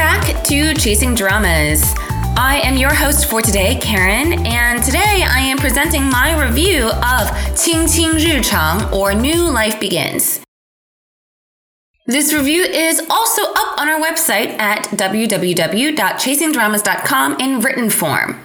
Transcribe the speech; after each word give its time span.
back 0.00 0.42
to 0.42 0.72
Chasing 0.72 1.14
Dramas. 1.14 1.92
I 2.34 2.62
am 2.64 2.78
your 2.78 2.94
host 2.94 3.28
for 3.28 3.42
today, 3.42 3.78
Karen, 3.82 4.46
and 4.46 4.82
today 4.82 5.26
I 5.28 5.40
am 5.40 5.58
presenting 5.58 6.08
my 6.08 6.42
review 6.42 6.86
of 6.86 7.28
Qing 7.52 7.84
Qing 7.84 8.14
Ri 8.14 8.40
Chang 8.40 8.82
or 8.94 9.12
New 9.12 9.50
Life 9.50 9.78
Begins. 9.78 10.40
This 12.06 12.32
review 12.32 12.62
is 12.62 13.02
also 13.10 13.42
up 13.42 13.78
on 13.78 13.90
our 13.90 14.00
website 14.00 14.58
at 14.58 14.84
www.chasingdramas.com 14.84 17.38
in 17.38 17.60
written 17.60 17.90
form. 17.90 18.40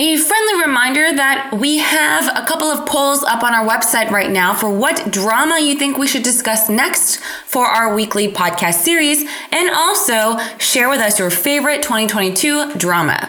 A 0.00 0.16
friendly 0.16 0.64
reminder 0.64 1.12
that 1.12 1.58
we 1.58 1.78
have 1.78 2.30
a 2.36 2.46
couple 2.46 2.68
of 2.68 2.86
polls 2.86 3.24
up 3.24 3.42
on 3.42 3.52
our 3.52 3.66
website 3.66 4.10
right 4.10 4.30
now 4.30 4.54
for 4.54 4.70
what 4.70 5.10
drama 5.10 5.58
you 5.58 5.76
think 5.76 5.98
we 5.98 6.06
should 6.06 6.22
discuss 6.22 6.68
next 6.68 7.16
for 7.46 7.66
our 7.66 7.92
weekly 7.92 8.30
podcast 8.30 8.74
series, 8.74 9.28
and 9.50 9.68
also 9.70 10.38
share 10.58 10.88
with 10.88 11.00
us 11.00 11.18
your 11.18 11.30
favorite 11.30 11.82
2022 11.82 12.74
drama. 12.74 13.28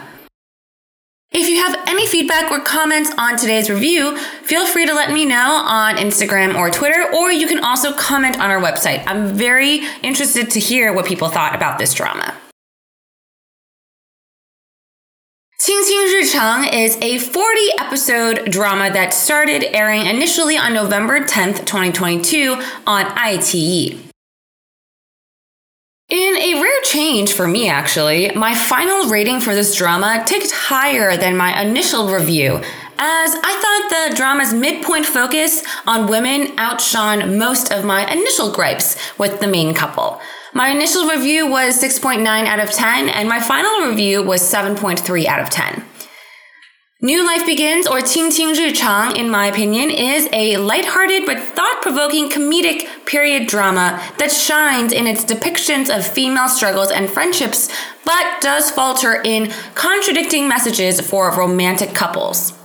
If 1.32 1.50
you 1.50 1.64
have 1.64 1.76
any 1.88 2.06
feedback 2.06 2.52
or 2.52 2.60
comments 2.60 3.12
on 3.18 3.36
today's 3.36 3.72
review, 3.72 4.16
feel 4.44 4.68
free 4.68 4.86
to 4.86 4.94
let 4.94 5.12
me 5.12 5.26
know 5.26 5.64
on 5.66 5.96
Instagram 5.96 6.54
or 6.54 6.70
Twitter, 6.70 7.12
or 7.16 7.32
you 7.32 7.48
can 7.48 7.64
also 7.64 7.94
comment 7.94 8.40
on 8.40 8.52
our 8.52 8.62
website. 8.62 9.04
I'm 9.08 9.30
very 9.30 9.88
interested 10.04 10.52
to 10.52 10.60
hear 10.60 10.94
what 10.94 11.08
people 11.08 11.30
thought 11.30 11.56
about 11.56 11.80
this 11.80 11.96
drama. 11.96 12.36
Qing 15.70 15.84
Qing 15.84 16.14
Ri 16.14 16.26
Chang 16.26 16.74
is 16.74 16.98
a 17.00 17.20
40 17.20 17.60
episode 17.78 18.52
drama 18.52 18.90
that 18.92 19.14
started 19.14 19.66
airing 19.76 20.08
initially 20.08 20.58
on 20.58 20.74
November 20.74 21.20
10th, 21.20 21.60
2022 21.60 22.54
on 22.88 23.06
iQIYI. 23.06 24.00
In 26.10 26.38
a 26.38 26.60
rare 26.60 26.82
change 26.86 27.34
for 27.34 27.48
me, 27.48 27.70
actually, 27.70 28.32
my 28.32 28.56
final 28.56 29.12
rating 29.12 29.40
for 29.40 29.54
this 29.54 29.76
drama 29.76 30.24
ticked 30.26 30.50
higher 30.52 31.16
than 31.16 31.38
my 31.38 31.62
initial 31.62 32.12
review, 32.12 32.56
as 32.98 33.36
I 33.36 33.54
thought 33.62 34.10
the 34.10 34.16
drama's 34.16 34.52
midpoint 34.52 35.06
focus 35.06 35.64
on 35.86 36.10
women 36.10 36.52
outshone 36.58 37.38
most 37.38 37.72
of 37.72 37.86
my 37.86 38.12
initial 38.12 38.52
gripes 38.52 38.98
with 39.20 39.40
the 39.40 39.48
main 39.48 39.76
couple. 39.76 40.20
My 40.54 40.70
initial 40.70 41.08
review 41.08 41.46
was 41.46 41.82
6.9 41.82 42.26
out 42.26 42.60
of 42.60 42.72
10, 42.72 43.08
and 43.10 43.30
my 43.30 43.40
final 43.40 43.88
review 43.88 44.24
was 44.24 44.42
7.3 44.42 45.26
out 45.26 45.40
of 45.40 45.50
10. 45.52 45.86
New 47.02 47.26
Life 47.26 47.46
Begins, 47.46 47.86
or 47.88 48.00
Qing 48.00 48.30
Qing 48.30 48.58
Ri 48.58 48.74
Chang, 48.74 49.16
in 49.16 49.30
my 49.30 49.46
opinion, 49.46 49.92
is 49.92 50.28
a 50.34 50.58
lighthearted 50.58 51.26
but 51.28 51.40
thought-provoking 51.40 52.30
comedic 52.30 52.88
period 53.06 53.48
drama 53.48 54.04
that 54.18 54.32
shines 54.32 54.92
in 54.92 55.06
its 55.06 55.24
depictions 55.24 55.96
of 55.96 56.06
female 56.06 56.50
struggles 56.50 56.90
and 56.90 57.10
friendships, 57.10 57.70
but 58.04 58.42
does 58.42 58.72
falter 58.72 59.22
in 59.24 59.52
contradicting 59.76 60.48
messages 60.50 61.00
for 61.00 61.32
romantic 61.38 61.94
couples. 61.94 62.59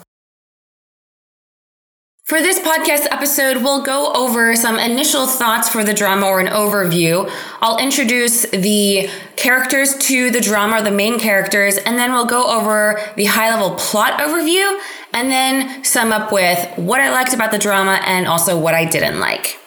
For 2.24 2.40
this 2.40 2.58
podcast 2.58 3.06
episode, 3.10 3.62
we'll 3.62 3.82
go 3.82 4.10
over 4.14 4.56
some 4.56 4.78
initial 4.78 5.26
thoughts 5.26 5.68
for 5.68 5.84
the 5.84 5.92
drama 5.92 6.24
or 6.24 6.40
an 6.40 6.46
overview. 6.46 7.30
I'll 7.60 7.76
introduce 7.76 8.48
the 8.50 9.10
characters 9.36 9.94
to 10.06 10.30
the 10.30 10.40
drama, 10.40 10.82
the 10.82 10.90
main 10.90 11.20
characters, 11.20 11.76
and 11.76 11.98
then 11.98 12.14
we'll 12.14 12.24
go 12.24 12.46
over 12.46 12.98
the 13.16 13.26
high 13.26 13.50
level 13.50 13.76
plot 13.76 14.20
overview 14.20 14.80
and 15.12 15.30
then 15.30 15.84
sum 15.84 16.12
up 16.12 16.32
with 16.32 16.66
what 16.78 17.02
I 17.02 17.10
liked 17.10 17.34
about 17.34 17.50
the 17.50 17.58
drama 17.58 18.00
and 18.06 18.26
also 18.26 18.58
what 18.58 18.72
I 18.72 18.86
didn't 18.86 19.20
like. 19.20 19.58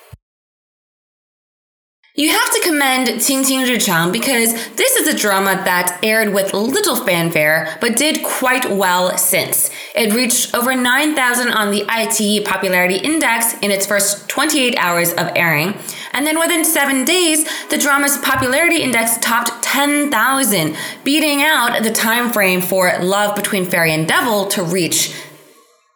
You 2.20 2.30
have 2.30 2.52
to 2.52 2.62
commend 2.64 3.10
Qing 3.10 3.44
Qing 3.44 3.70
Ri 3.70 3.78
Chang 3.78 4.12
because 4.12 4.52
this 4.74 4.96
is 4.96 5.08
a 5.08 5.16
drama 5.16 5.52
that 5.66 6.00
aired 6.02 6.34
with 6.34 6.52
little 6.52 6.96
fanfare 6.96 7.78
but 7.80 7.96
did 7.96 8.24
quite 8.24 8.72
well 8.72 9.16
since. 9.20 9.70
It 9.94 10.16
reached 10.16 10.56
over 10.56 10.76
9,000 10.76 11.50
on 11.50 11.70
the 11.70 11.82
iQIYI 11.82 12.44
popularity 12.44 12.96
index 12.96 13.54
in 13.60 13.70
its 13.70 13.86
first 13.86 14.28
28 14.30 14.76
hours 14.80 15.14
of 15.14 15.30
airing. 15.36 15.78
And 16.12 16.26
then 16.26 16.40
within 16.40 16.66
seven 16.66 17.06
days, 17.06 17.48
the 17.70 17.78
drama's 17.78 18.18
popularity 18.18 18.82
index 18.82 19.20
topped 19.20 19.52
10,000, 19.62 20.76
beating 21.04 21.44
out 21.44 21.84
the 21.84 21.94
time 21.94 22.34
frame 22.34 22.62
for 22.62 22.98
Love 23.00 23.36
Between 23.36 23.64
Fairy 23.64 23.94
and 23.94 24.08
Devil 24.08 24.48
to 24.48 24.64
reach 24.64 25.14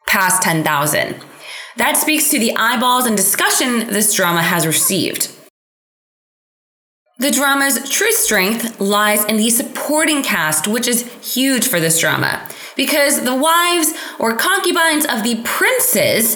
past 0.05 0.43
10,000. 0.43 1.15
That 1.77 1.97
speaks 1.97 2.29
to 2.29 2.37
the 2.37 2.55
eyeballs 2.55 3.07
and 3.07 3.17
discussion 3.17 3.87
this 3.87 4.13
drama 4.13 4.43
has 4.43 4.67
received. 4.67 5.40
The 7.21 7.29
drama's 7.29 7.87
true 7.87 8.11
strength 8.11 8.81
lies 8.81 9.23
in 9.25 9.37
the 9.37 9.51
supporting 9.51 10.23
cast, 10.23 10.67
which 10.67 10.87
is 10.87 11.03
huge 11.21 11.67
for 11.67 11.79
this 11.79 11.99
drama. 11.99 12.49
Because 12.75 13.21
the 13.21 13.35
wives 13.35 13.93
or 14.17 14.35
concubines 14.35 15.05
of 15.05 15.21
the 15.21 15.39
princes 15.43 16.35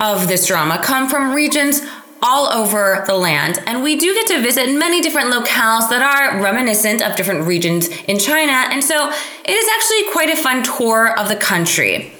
of 0.00 0.26
this 0.26 0.46
drama 0.46 0.80
come 0.82 1.10
from 1.10 1.34
regions 1.34 1.82
all 2.22 2.50
over 2.50 3.04
the 3.06 3.14
land, 3.14 3.62
and 3.66 3.82
we 3.82 3.94
do 3.94 4.14
get 4.14 4.26
to 4.28 4.40
visit 4.40 4.74
many 4.78 5.02
different 5.02 5.30
locales 5.30 5.90
that 5.90 6.00
are 6.00 6.42
reminiscent 6.42 7.02
of 7.02 7.14
different 7.14 7.46
regions 7.46 7.88
in 8.08 8.18
China, 8.18 8.70
and 8.70 8.82
so 8.82 9.10
it 9.44 9.50
is 9.50 9.68
actually 9.76 10.10
quite 10.12 10.30
a 10.30 10.42
fun 10.42 10.62
tour 10.62 11.14
of 11.18 11.28
the 11.28 11.36
country. 11.36 12.10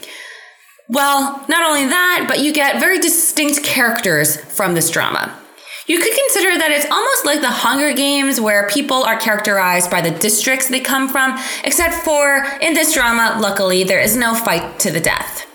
Well, 0.91 1.47
not 1.49 1.67
only 1.67 1.87
that, 1.87 2.27
but 2.28 2.41
you 2.41 2.53
get 2.53 2.78
very 2.78 2.99
distinct 2.99 3.65
characters 3.65 4.37
from 4.37 4.75
this 4.75 4.91
drama. 4.91 5.34
You 5.87 6.01
could 6.01 6.13
consider 6.15 6.59
that 6.59 6.73
it's 6.73 6.91
almost 6.91 7.25
like 7.25 7.41
the 7.41 7.51
Hunger 7.51 7.93
Games 7.93 8.41
where 8.41 8.69
people 8.69 9.05
are 9.05 9.17
characterized 9.17 9.89
by 9.89 10.01
the 10.01 10.11
districts 10.11 10.69
they 10.69 10.81
come 10.81 11.09
from, 11.09 11.39
except 11.63 11.95
for 12.05 12.45
in 12.61 12.75
this 12.75 12.93
drama, 12.93 13.39
luckily, 13.41 13.85
there 13.85 14.01
is 14.01 14.17
no 14.17 14.35
fight 14.35 14.81
to 14.81 14.91
the 14.91 15.01
death. 15.01 15.47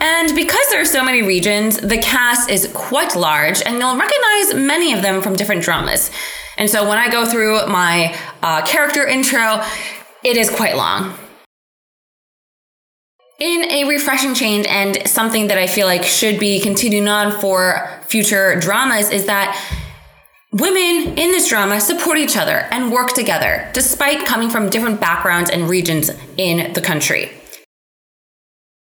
And 0.00 0.34
because 0.34 0.68
there 0.70 0.80
are 0.80 0.84
so 0.84 1.04
many 1.04 1.22
regions, 1.22 1.76
the 1.78 1.98
cast 1.98 2.50
is 2.50 2.68
quite 2.74 3.14
large, 3.14 3.62
and 3.62 3.78
you'll 3.78 3.96
recognize 3.96 4.54
many 4.54 4.92
of 4.92 5.02
them 5.02 5.22
from 5.22 5.36
different 5.36 5.62
dramas. 5.62 6.10
And 6.58 6.68
so 6.68 6.88
when 6.88 6.98
I 6.98 7.08
go 7.08 7.24
through 7.24 7.68
my 7.68 8.16
uh, 8.42 8.66
character 8.66 9.06
intro, 9.06 9.62
it 10.24 10.36
is 10.36 10.50
quite 10.50 10.76
long. 10.76 11.14
In 13.38 13.70
a 13.70 13.84
refreshing 13.84 14.34
change 14.34 14.66
and 14.66 15.06
something 15.06 15.48
that 15.48 15.58
I 15.58 15.66
feel 15.66 15.86
like 15.86 16.04
should 16.04 16.40
be 16.40 16.58
continuing 16.58 17.06
on 17.06 17.38
for 17.38 17.86
future 18.08 18.58
dramas 18.58 19.10
is 19.10 19.26
that 19.26 19.62
women 20.52 21.18
in 21.18 21.32
this 21.32 21.46
drama 21.46 21.78
support 21.78 22.16
each 22.16 22.38
other 22.38 22.66
and 22.70 22.90
work 22.90 23.12
together 23.12 23.68
despite 23.74 24.24
coming 24.24 24.48
from 24.48 24.70
different 24.70 25.02
backgrounds 25.02 25.50
and 25.50 25.68
regions 25.68 26.10
in 26.38 26.72
the 26.72 26.80
country. 26.80 27.30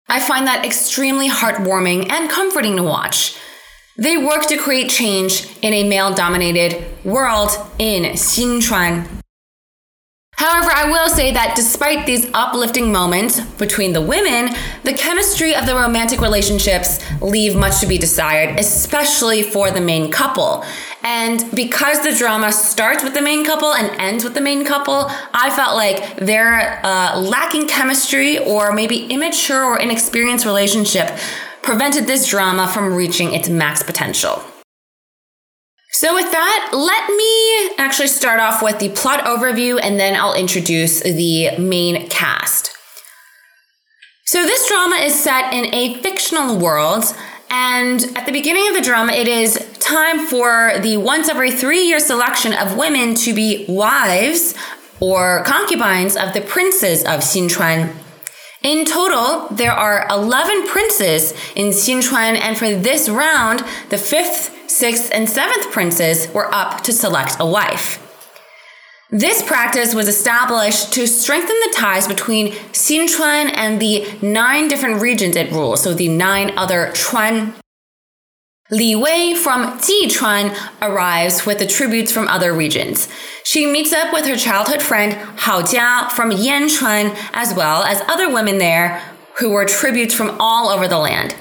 I 0.07 0.21
find 0.21 0.47
that 0.47 0.65
extremely 0.65 1.27
heartwarming 1.27 2.09
and 2.09 2.29
comforting 2.29 2.77
to 2.77 2.83
watch. 2.83 3.37
They 3.97 4.15
work 4.15 4.47
to 4.47 4.57
create 4.57 4.89
change 4.89 5.57
in 5.61 5.73
a 5.73 5.89
male 5.89 6.13
dominated 6.13 6.85
world 7.03 7.49
in 7.79 8.13
Xinchuan, 8.13 9.09
However, 10.37 10.69
I 10.71 10.91
will 10.91 11.09
say 11.09 11.31
that 11.31 11.55
despite 11.55 12.05
these 12.05 12.29
uplifting 12.31 12.91
moments 12.91 13.39
between 13.57 13.93
the 13.93 14.01
women, 14.01 14.55
the 14.83 14.93
chemistry 14.93 15.55
of 15.55 15.65
the 15.65 15.73
romantic 15.73 16.21
relationships 16.21 16.99
leave 17.21 17.55
much 17.55 17.79
to 17.79 17.87
be 17.87 17.97
desired, 17.97 18.59
especially 18.59 19.41
for 19.41 19.71
the 19.71 19.81
main 19.81 20.11
couple. 20.11 20.63
And 21.01 21.43
because 21.55 22.03
the 22.03 22.13
drama 22.13 22.51
starts 22.51 23.03
with 23.03 23.15
the 23.15 23.21
main 23.21 23.45
couple 23.45 23.73
and 23.73 23.99
ends 23.99 24.23
with 24.23 24.35
the 24.35 24.41
main 24.41 24.63
couple, 24.63 25.07
I 25.33 25.49
felt 25.55 25.75
like 25.75 26.17
their 26.17 26.85
uh, 26.85 27.19
lacking 27.19 27.67
chemistry 27.67 28.37
or 28.37 28.71
maybe 28.71 29.07
immature 29.07 29.63
or 29.63 29.79
inexperienced 29.79 30.45
relationship 30.45 31.17
prevented 31.63 32.05
this 32.05 32.27
drama 32.27 32.67
from 32.67 32.93
reaching 32.93 33.33
its 33.33 33.49
max 33.49 33.81
potential. 33.81 34.43
So, 35.99 36.13
with 36.13 36.31
that, 36.31 36.69
let 36.73 37.09
me 37.09 37.75
actually 37.79 38.09
start 38.09 38.39
off 38.39 38.61
with 38.61 38.77
the 38.77 38.89
plot 38.89 39.21
overview 39.25 39.79
and 39.81 39.99
then 39.99 40.15
I'll 40.15 40.35
introduce 40.35 40.99
the 41.01 41.57
main 41.57 42.07
cast. 42.07 42.71
So, 44.23 44.43
this 44.43 44.69
drama 44.69 44.97
is 44.97 45.19
set 45.19 45.51
in 45.51 45.73
a 45.73 45.99
fictional 46.03 46.59
world, 46.59 47.05
and 47.49 48.03
at 48.15 48.27
the 48.27 48.31
beginning 48.31 48.67
of 48.67 48.75
the 48.75 48.81
drama, 48.81 49.11
it 49.13 49.27
is 49.27 49.57
time 49.79 50.27
for 50.27 50.73
the 50.81 50.97
once 50.97 51.29
every 51.29 51.49
three 51.49 51.87
year 51.87 51.99
selection 51.99 52.53
of 52.53 52.77
women 52.77 53.15
to 53.15 53.33
be 53.33 53.65
wives 53.67 54.53
or 54.99 55.43
concubines 55.45 56.15
of 56.15 56.31
the 56.35 56.41
princes 56.41 57.01
of 57.05 57.21
Xinchuan. 57.21 57.91
In 58.63 58.85
total, 58.85 59.47
there 59.55 59.71
are 59.71 60.07
11 60.09 60.67
princes 60.67 61.31
in 61.55 61.67
Xinchuan, 61.67 62.37
and 62.37 62.57
for 62.57 62.69
this 62.75 63.07
round, 63.07 63.63
the 63.89 63.97
fifth 63.97 64.57
sixth, 64.69 65.09
and 65.13 65.29
seventh 65.29 65.71
princes 65.71 66.31
were 66.33 66.53
up 66.53 66.81
to 66.81 66.91
select 66.93 67.37
a 67.39 67.45
wife. 67.45 68.03
This 69.09 69.41
practice 69.41 69.95
was 69.95 70.09
established 70.09 70.91
to 70.93 71.07
strengthen 71.07 71.55
the 71.65 71.73
ties 71.77 72.07
between 72.07 72.51
Xinchuan 72.73 73.51
and 73.55 73.81
the 73.81 74.05
nine 74.21 74.67
different 74.67 75.01
regions 75.01 75.37
it 75.37 75.51
rules, 75.51 75.81
so 75.81 75.93
the 75.93 76.09
nine 76.09 76.57
other 76.57 76.91
Chuan. 76.91 77.53
Li 78.69 78.97
Wei 78.97 79.33
from 79.33 79.79
Jichuan 79.79 80.53
arrives 80.81 81.45
with 81.45 81.59
the 81.59 81.65
tributes 81.65 82.11
from 82.11 82.27
other 82.27 82.53
regions. 82.53 83.07
She 83.45 83.65
meets 83.65 83.93
up 83.93 84.11
with 84.11 84.25
her 84.25 84.35
childhood 84.35 84.81
friend 84.81 85.13
Hao 85.39 85.61
Jia 85.61 86.11
from 86.11 86.31
Yanchuan, 86.31 87.17
as 87.31 87.53
well 87.53 87.83
as 87.83 88.01
other 88.09 88.29
women 88.29 88.57
there 88.57 89.01
who 89.39 89.51
were 89.51 89.63
tributes 89.63 90.13
from 90.13 90.35
all 90.41 90.67
over 90.67 90.85
the 90.85 90.97
land. 90.97 91.33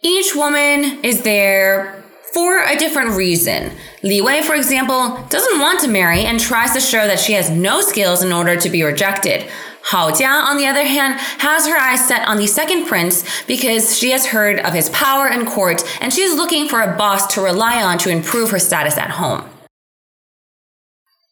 Each 0.00 0.36
woman 0.36 1.02
is 1.02 1.22
there 1.22 2.03
for 2.34 2.64
a 2.64 2.76
different 2.76 3.16
reason. 3.16 3.70
Li 4.02 4.20
Wei, 4.20 4.42
for 4.42 4.56
example, 4.56 5.24
doesn't 5.30 5.60
want 5.60 5.78
to 5.80 5.88
marry 5.88 6.24
and 6.24 6.40
tries 6.40 6.72
to 6.72 6.80
show 6.80 7.06
that 7.06 7.20
she 7.20 7.32
has 7.32 7.48
no 7.48 7.80
skills 7.80 8.24
in 8.24 8.32
order 8.32 8.56
to 8.56 8.68
be 8.68 8.82
rejected. 8.82 9.48
Hao 9.84 10.10
Jia, 10.10 10.42
on 10.42 10.56
the 10.56 10.66
other 10.66 10.84
hand, 10.84 11.20
has 11.38 11.68
her 11.68 11.76
eyes 11.76 12.06
set 12.06 12.26
on 12.26 12.38
the 12.38 12.46
second 12.46 12.86
prince 12.86 13.22
because 13.46 13.96
she 13.96 14.10
has 14.10 14.26
heard 14.26 14.58
of 14.60 14.72
his 14.72 14.88
power 14.90 15.28
in 15.28 15.46
court 15.46 15.82
and 16.00 16.12
she 16.12 16.22
is 16.22 16.34
looking 16.34 16.68
for 16.68 16.80
a 16.80 16.96
boss 16.96 17.32
to 17.34 17.40
rely 17.40 17.82
on 17.82 17.98
to 17.98 18.10
improve 18.10 18.50
her 18.50 18.58
status 18.58 18.96
at 18.98 19.10
home. 19.10 19.48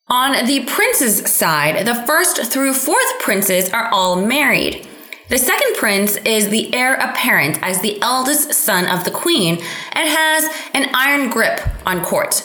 On 0.09 0.47
the 0.47 0.65
prince's 0.67 1.29
side, 1.31 1.87
the 1.87 1.95
first 2.07 2.53
through 2.53 2.75
fourth 2.75 3.19
princes 3.21 3.71
are 3.71 3.89
all 3.89 4.17
married. 4.17 4.87
The 5.33 5.39
second 5.39 5.77
prince 5.77 6.19
is 6.27 6.51
the 6.51 6.75
heir 6.75 6.93
apparent 6.93 7.59
as 7.63 7.81
the 7.81 7.99
eldest 8.03 8.53
son 8.53 8.87
of 8.87 9.05
the 9.05 9.11
queen 9.11 9.55
and 9.93 10.07
has 10.07 10.45
an 10.75 10.91
iron 10.95 11.31
grip 11.31 11.59
on 11.87 12.05
court. 12.05 12.45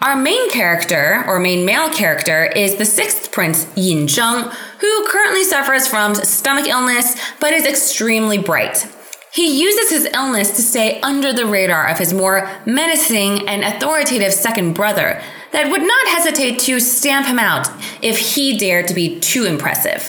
Our 0.00 0.16
main 0.16 0.50
character, 0.50 1.22
or 1.26 1.38
main 1.38 1.66
male 1.66 1.90
character, 1.90 2.46
is 2.46 2.76
the 2.76 2.86
sixth 2.86 3.30
prince, 3.30 3.66
Yin 3.76 4.06
Zheng, 4.06 4.50
who 4.80 5.06
currently 5.08 5.44
suffers 5.44 5.86
from 5.86 6.14
stomach 6.14 6.66
illness 6.66 7.14
but 7.40 7.52
is 7.52 7.66
extremely 7.66 8.38
bright. 8.38 8.88
He 9.34 9.60
uses 9.60 9.90
his 9.90 10.14
illness 10.14 10.50
to 10.52 10.62
stay 10.62 10.98
under 11.02 11.34
the 11.34 11.44
radar 11.44 11.88
of 11.88 11.98
his 11.98 12.14
more 12.14 12.48
menacing 12.64 13.46
and 13.46 13.62
authoritative 13.62 14.32
second 14.32 14.72
brother 14.72 15.22
that 15.52 15.70
would 15.70 15.82
not 15.82 16.08
hesitate 16.08 16.58
to 16.60 16.80
stamp 16.80 17.26
him 17.26 17.38
out 17.38 17.68
if 18.00 18.18
he 18.18 18.56
dared 18.56 18.88
to 18.88 18.94
be 18.94 19.20
too 19.20 19.44
impressive. 19.44 20.08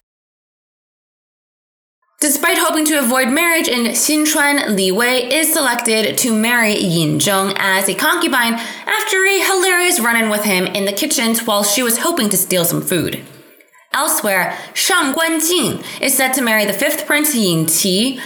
Despite 2.24 2.58
hoping 2.58 2.86
to 2.86 3.00
avoid 3.00 3.28
marriage 3.28 3.68
in 3.68 3.84
Xinchuan, 3.88 4.78
Li 4.78 4.94
Wei 4.94 5.30
is 5.30 5.52
selected 5.52 6.18
to 6.20 6.34
marry 6.34 6.74
Yin 6.74 7.20
Zheng 7.20 7.54
as 7.60 7.90
a 7.90 7.94
concubine 7.94 8.54
after 8.54 9.26
a 9.26 9.44
hilarious 9.44 10.00
run-in 10.00 10.30
with 10.30 10.46
him 10.46 10.66
in 10.68 10.86
the 10.86 10.94
kitchens 10.94 11.46
while 11.46 11.66
she 11.66 11.84
was 11.84 11.98
hoping 11.98 12.30
to 12.30 12.38
steal 12.38 12.64
some 12.64 12.82
food. 12.82 13.22
Elsewhere, 13.92 14.58
Shang 14.74 15.14
Guanjing 15.14 15.84
is 16.00 16.16
set 16.16 16.34
to 16.36 16.42
marry 16.42 16.64
the 16.64 16.72
fifth 16.72 17.06
prince 17.06 17.36
Yin 17.36 17.66
Qi. 17.66 18.22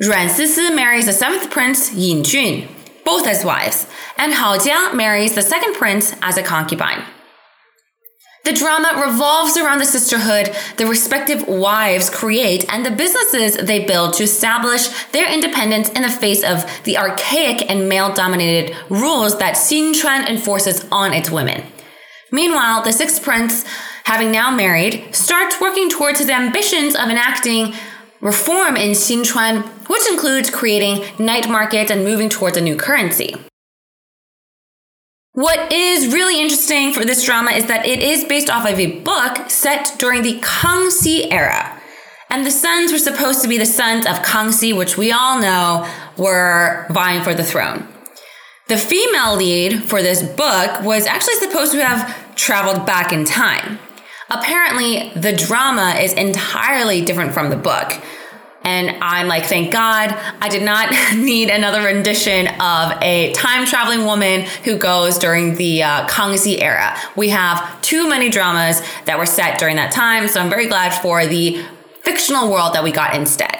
Ruan 0.00 0.28
Sisi 0.28 0.72
marries 0.72 1.06
the 1.06 1.12
seventh 1.12 1.50
prince 1.50 1.92
Yin 1.92 2.22
Jun, 2.22 2.68
both 3.04 3.26
as 3.26 3.44
wives, 3.44 3.88
and 4.16 4.32
Hao 4.32 4.58
Jia 4.58 4.94
marries 4.94 5.34
the 5.34 5.42
second 5.42 5.74
prince 5.74 6.14
as 6.22 6.36
a 6.36 6.42
concubine. 6.44 7.02
The 8.48 8.54
drama 8.54 9.04
revolves 9.04 9.58
around 9.58 9.80
the 9.80 9.84
sisterhood 9.84 10.56
the 10.78 10.86
respective 10.86 11.46
wives 11.46 12.08
create 12.08 12.64
and 12.72 12.82
the 12.82 12.90
businesses 12.90 13.58
they 13.58 13.84
build 13.84 14.14
to 14.14 14.22
establish 14.22 14.88
their 15.12 15.30
independence 15.30 15.90
in 15.90 16.00
the 16.00 16.08
face 16.08 16.42
of 16.42 16.64
the 16.84 16.96
archaic 16.96 17.70
and 17.70 17.90
male 17.90 18.10
dominated 18.10 18.74
rules 18.88 19.38
that 19.38 19.56
Xinchuan 19.56 20.26
enforces 20.26 20.86
on 20.90 21.12
its 21.12 21.30
women. 21.30 21.62
Meanwhile, 22.32 22.84
the 22.84 22.92
sixth 22.92 23.22
prince, 23.22 23.66
having 24.04 24.32
now 24.32 24.50
married, 24.50 25.14
starts 25.14 25.60
working 25.60 25.90
towards 25.90 26.18
his 26.18 26.30
ambitions 26.30 26.94
of 26.94 27.10
enacting 27.10 27.74
reform 28.22 28.78
in 28.78 28.92
Xinchuan, 28.92 29.62
which 29.90 30.08
includes 30.08 30.48
creating 30.48 31.04
night 31.18 31.50
markets 31.50 31.90
and 31.90 32.02
moving 32.02 32.30
towards 32.30 32.56
a 32.56 32.62
new 32.62 32.76
currency. 32.76 33.34
What 35.38 35.72
is 35.72 36.12
really 36.12 36.40
interesting 36.40 36.92
for 36.92 37.04
this 37.04 37.24
drama 37.24 37.52
is 37.52 37.66
that 37.66 37.86
it 37.86 38.00
is 38.00 38.24
based 38.24 38.50
off 38.50 38.68
of 38.68 38.76
a 38.76 38.98
book 39.02 39.48
set 39.48 39.94
during 39.96 40.22
the 40.22 40.40
Kangxi 40.40 41.30
era. 41.30 41.80
And 42.28 42.44
the 42.44 42.50
sons 42.50 42.90
were 42.90 42.98
supposed 42.98 43.42
to 43.42 43.48
be 43.48 43.56
the 43.56 43.64
sons 43.64 44.04
of 44.04 44.16
Kangxi, 44.16 44.76
which 44.76 44.98
we 44.98 45.12
all 45.12 45.40
know 45.40 45.88
were 46.16 46.86
vying 46.90 47.22
for 47.22 47.34
the 47.34 47.44
throne. 47.44 47.86
The 48.66 48.76
female 48.76 49.36
lead 49.36 49.84
for 49.84 50.02
this 50.02 50.24
book 50.24 50.82
was 50.82 51.06
actually 51.06 51.34
supposed 51.34 51.70
to 51.70 51.84
have 51.84 52.34
traveled 52.34 52.84
back 52.84 53.12
in 53.12 53.24
time. 53.24 53.78
Apparently, 54.30 55.10
the 55.14 55.32
drama 55.32 56.00
is 56.00 56.14
entirely 56.14 57.04
different 57.04 57.32
from 57.32 57.50
the 57.50 57.56
book. 57.56 57.92
And 58.68 59.02
I'm 59.02 59.28
like, 59.28 59.46
thank 59.46 59.72
God 59.72 60.10
I 60.42 60.50
did 60.50 60.62
not 60.62 60.90
need 61.16 61.48
another 61.48 61.82
rendition 61.82 62.48
of 62.60 62.92
a 63.00 63.32
time 63.32 63.64
traveling 63.64 64.04
woman 64.04 64.42
who 64.62 64.76
goes 64.76 65.16
during 65.18 65.54
the 65.54 65.82
uh, 65.82 66.06
Kangxi 66.06 66.60
era. 66.60 66.94
We 67.16 67.30
have 67.30 67.80
too 67.80 68.10
many 68.10 68.28
dramas 68.28 68.82
that 69.06 69.18
were 69.18 69.24
set 69.24 69.58
during 69.58 69.76
that 69.76 69.90
time. 69.90 70.28
So 70.28 70.38
I'm 70.38 70.50
very 70.50 70.66
glad 70.66 70.90
for 71.00 71.26
the 71.26 71.64
fictional 72.02 72.50
world 72.50 72.74
that 72.74 72.84
we 72.84 72.92
got 72.92 73.14
instead. 73.14 73.56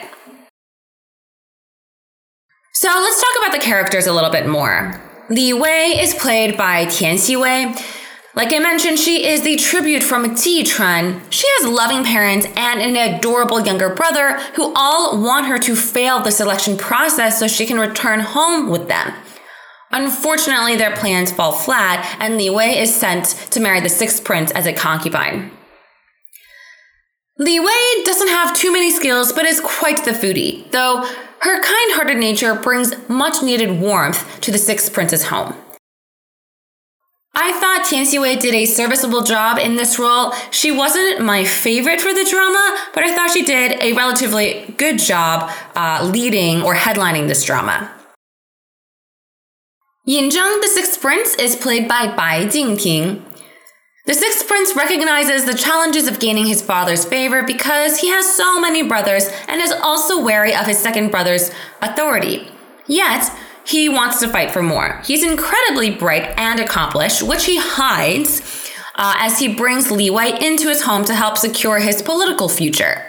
So 2.74 2.88
let's 2.88 3.16
talk 3.16 3.48
about 3.48 3.58
the 3.58 3.64
characters 3.64 4.06
a 4.06 4.12
little 4.12 4.30
bit 4.30 4.46
more. 4.46 5.02
Li 5.30 5.54
Wei 5.54 5.98
is 5.98 6.12
played 6.12 6.58
by 6.58 6.84
Tian 6.84 7.16
Xiwei. 7.16 7.97
Like 8.38 8.52
I 8.52 8.60
mentioned, 8.60 9.00
she 9.00 9.26
is 9.26 9.42
the 9.42 9.56
tribute 9.56 10.04
from 10.04 10.36
Jichuan. 10.36 11.20
She 11.28 11.44
has 11.56 11.66
loving 11.66 12.04
parents 12.04 12.46
and 12.54 12.80
an 12.80 12.94
adorable 12.94 13.60
younger 13.60 13.92
brother 13.92 14.38
who 14.54 14.72
all 14.76 15.20
want 15.20 15.46
her 15.46 15.58
to 15.58 15.74
fail 15.74 16.20
the 16.20 16.30
selection 16.30 16.76
process 16.76 17.40
so 17.40 17.48
she 17.48 17.66
can 17.66 17.80
return 17.80 18.20
home 18.20 18.70
with 18.70 18.86
them. 18.86 19.12
Unfortunately, 19.90 20.76
their 20.76 20.94
plans 20.94 21.32
fall 21.32 21.50
flat, 21.50 22.16
and 22.20 22.36
Li 22.36 22.48
Wei 22.48 22.78
is 22.78 22.94
sent 22.94 23.24
to 23.50 23.58
marry 23.58 23.80
the 23.80 23.88
sixth 23.88 24.22
prince 24.22 24.52
as 24.52 24.66
a 24.66 24.72
concubine. 24.72 25.50
Li 27.38 27.58
Wei 27.58 28.02
doesn't 28.04 28.28
have 28.28 28.56
too 28.56 28.72
many 28.72 28.92
skills, 28.92 29.32
but 29.32 29.46
is 29.46 29.60
quite 29.60 30.04
the 30.04 30.12
foodie, 30.12 30.70
though 30.70 31.04
her 31.40 31.60
kind 31.60 31.92
hearted 31.94 32.18
nature 32.18 32.54
brings 32.54 32.94
much 33.08 33.42
needed 33.42 33.80
warmth 33.80 34.40
to 34.42 34.52
the 34.52 34.58
sixth 34.58 34.92
prince's 34.92 35.24
home. 35.24 35.56
I 37.40 37.52
thought 37.52 37.86
Tian 37.88 38.04
Xiwei 38.04 38.40
did 38.40 38.52
a 38.52 38.66
serviceable 38.66 39.22
job 39.22 39.58
in 39.58 39.76
this 39.76 39.96
role. 39.96 40.32
She 40.50 40.72
wasn't 40.72 41.24
my 41.24 41.44
favorite 41.44 42.00
for 42.00 42.12
the 42.12 42.26
drama, 42.28 42.76
but 42.92 43.04
I 43.04 43.14
thought 43.14 43.30
she 43.30 43.44
did 43.44 43.80
a 43.80 43.92
relatively 43.92 44.74
good 44.76 44.98
job 44.98 45.48
uh, 45.76 46.10
leading 46.12 46.62
or 46.62 46.74
headlining 46.74 47.28
this 47.28 47.44
drama. 47.44 47.94
Yin 50.04 50.30
Zheng, 50.30 50.60
the 50.62 50.66
sixth 50.66 51.00
prince, 51.00 51.36
is 51.36 51.54
played 51.54 51.86
by 51.86 52.12
Bai 52.12 52.48
Jingting. 52.48 53.24
The 54.06 54.14
sixth 54.14 54.48
prince 54.48 54.74
recognizes 54.74 55.44
the 55.44 55.54
challenges 55.54 56.08
of 56.08 56.18
gaining 56.18 56.46
his 56.46 56.60
father's 56.60 57.04
favor 57.04 57.44
because 57.44 58.00
he 58.00 58.08
has 58.08 58.36
so 58.36 58.60
many 58.60 58.82
brothers 58.82 59.30
and 59.46 59.62
is 59.62 59.70
also 59.70 60.20
wary 60.20 60.56
of 60.56 60.66
his 60.66 60.78
second 60.80 61.12
brother's 61.12 61.52
authority. 61.82 62.48
Yet, 62.88 63.30
he 63.68 63.88
wants 63.88 64.18
to 64.20 64.28
fight 64.28 64.50
for 64.50 64.62
more. 64.62 65.00
He's 65.04 65.22
incredibly 65.22 65.90
bright 65.90 66.34
and 66.38 66.58
accomplished, 66.58 67.22
which 67.22 67.44
he 67.44 67.58
hides 67.58 68.40
uh, 68.94 69.14
as 69.18 69.38
he 69.38 69.54
brings 69.54 69.90
Li 69.90 70.08
Wei 70.10 70.38
into 70.40 70.68
his 70.68 70.82
home 70.82 71.04
to 71.04 71.14
help 71.14 71.36
secure 71.36 71.78
his 71.78 72.00
political 72.00 72.48
future. 72.48 73.04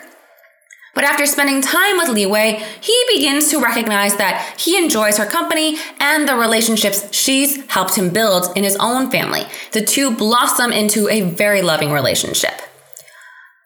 But 0.95 1.05
after 1.05 1.25
spending 1.25 1.61
time 1.61 1.97
with 1.97 2.09
Li 2.09 2.25
Wei, 2.25 2.61
he 2.81 3.05
begins 3.09 3.49
to 3.51 3.61
recognize 3.61 4.17
that 4.17 4.59
he 4.59 4.77
enjoys 4.77 5.17
her 5.17 5.25
company 5.25 5.77
and 5.99 6.27
the 6.27 6.35
relationships 6.35 7.07
she's 7.15 7.65
helped 7.67 7.95
him 7.95 8.09
build 8.09 8.57
in 8.57 8.65
his 8.65 8.75
own 8.81 9.09
family. 9.09 9.43
The 9.71 9.81
two 9.81 10.11
blossom 10.11 10.73
into 10.73 11.07
a 11.07 11.21
very 11.21 11.61
loving 11.61 11.91
relationship. 11.91 12.68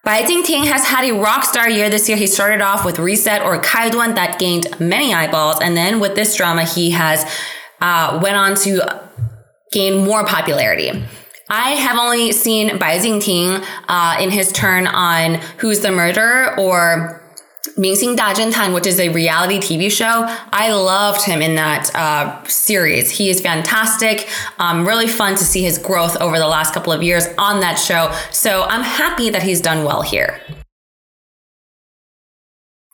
Bai 0.04 0.28
Jingting 0.28 0.66
has 0.66 0.84
had 0.84 1.06
a 1.06 1.14
rock 1.14 1.46
star 1.46 1.70
year 1.70 1.90
this 1.90 2.10
year. 2.10 2.18
He 2.18 2.28
started 2.28 2.60
off 2.60 2.84
with 2.84 3.00
Reset 3.00 3.42
or 3.42 3.58
Kaiduan 3.62 4.16
that 4.16 4.38
gained 4.38 4.78
many 4.78 5.14
eyeballs. 5.14 5.62
And 5.62 5.78
then 5.78 6.02
with 6.02 6.16
this 6.16 6.36
drama, 6.36 6.66
he 6.66 6.92
has 6.92 7.26
uh, 7.80 8.20
went 8.22 8.36
on 8.36 8.56
to 8.56 9.10
gain 9.72 10.04
more 10.04 10.26
popularity. 10.26 10.92
I 11.50 11.72
have 11.72 11.98
only 11.98 12.34
seen 12.34 12.78
Bai 12.78 13.00
Jingting 13.00 13.64
uh, 13.88 14.18
in 14.20 14.30
his 14.30 14.52
turn 14.52 14.88
on 14.88 15.36
Who's 15.60 15.80
the 15.80 15.92
Murderer 15.92 16.60
or 16.60 17.23
Ming 17.78 18.16
Da 18.16 18.34
Jintan, 18.34 18.74
which 18.74 18.86
is 18.86 19.00
a 19.00 19.10
reality 19.10 19.58
TV 19.58 19.90
show. 19.90 20.26
I 20.52 20.72
loved 20.74 21.24
him 21.24 21.42
in 21.42 21.56
that 21.56 21.94
uh, 21.96 22.44
series. 22.44 23.10
He 23.10 23.30
is 23.30 23.42
fantastic. 23.42 24.30
Um, 24.60 24.86
really 24.86 25.08
fun 25.08 25.36
to 25.36 25.44
see 25.44 25.64
his 25.64 25.78
growth 25.78 26.18
over 26.22 26.38
the 26.38 26.48
last 26.48 26.74
couple 26.74 26.92
of 26.92 27.02
years 27.02 27.26
on 27.38 27.62
that 27.62 27.76
show. 27.76 28.14
So 28.32 28.64
I'm 28.64 28.84
happy 28.84 29.30
that 29.30 29.44
he's 29.44 29.62
done 29.62 29.86
well 29.86 30.02
here. 30.02 30.40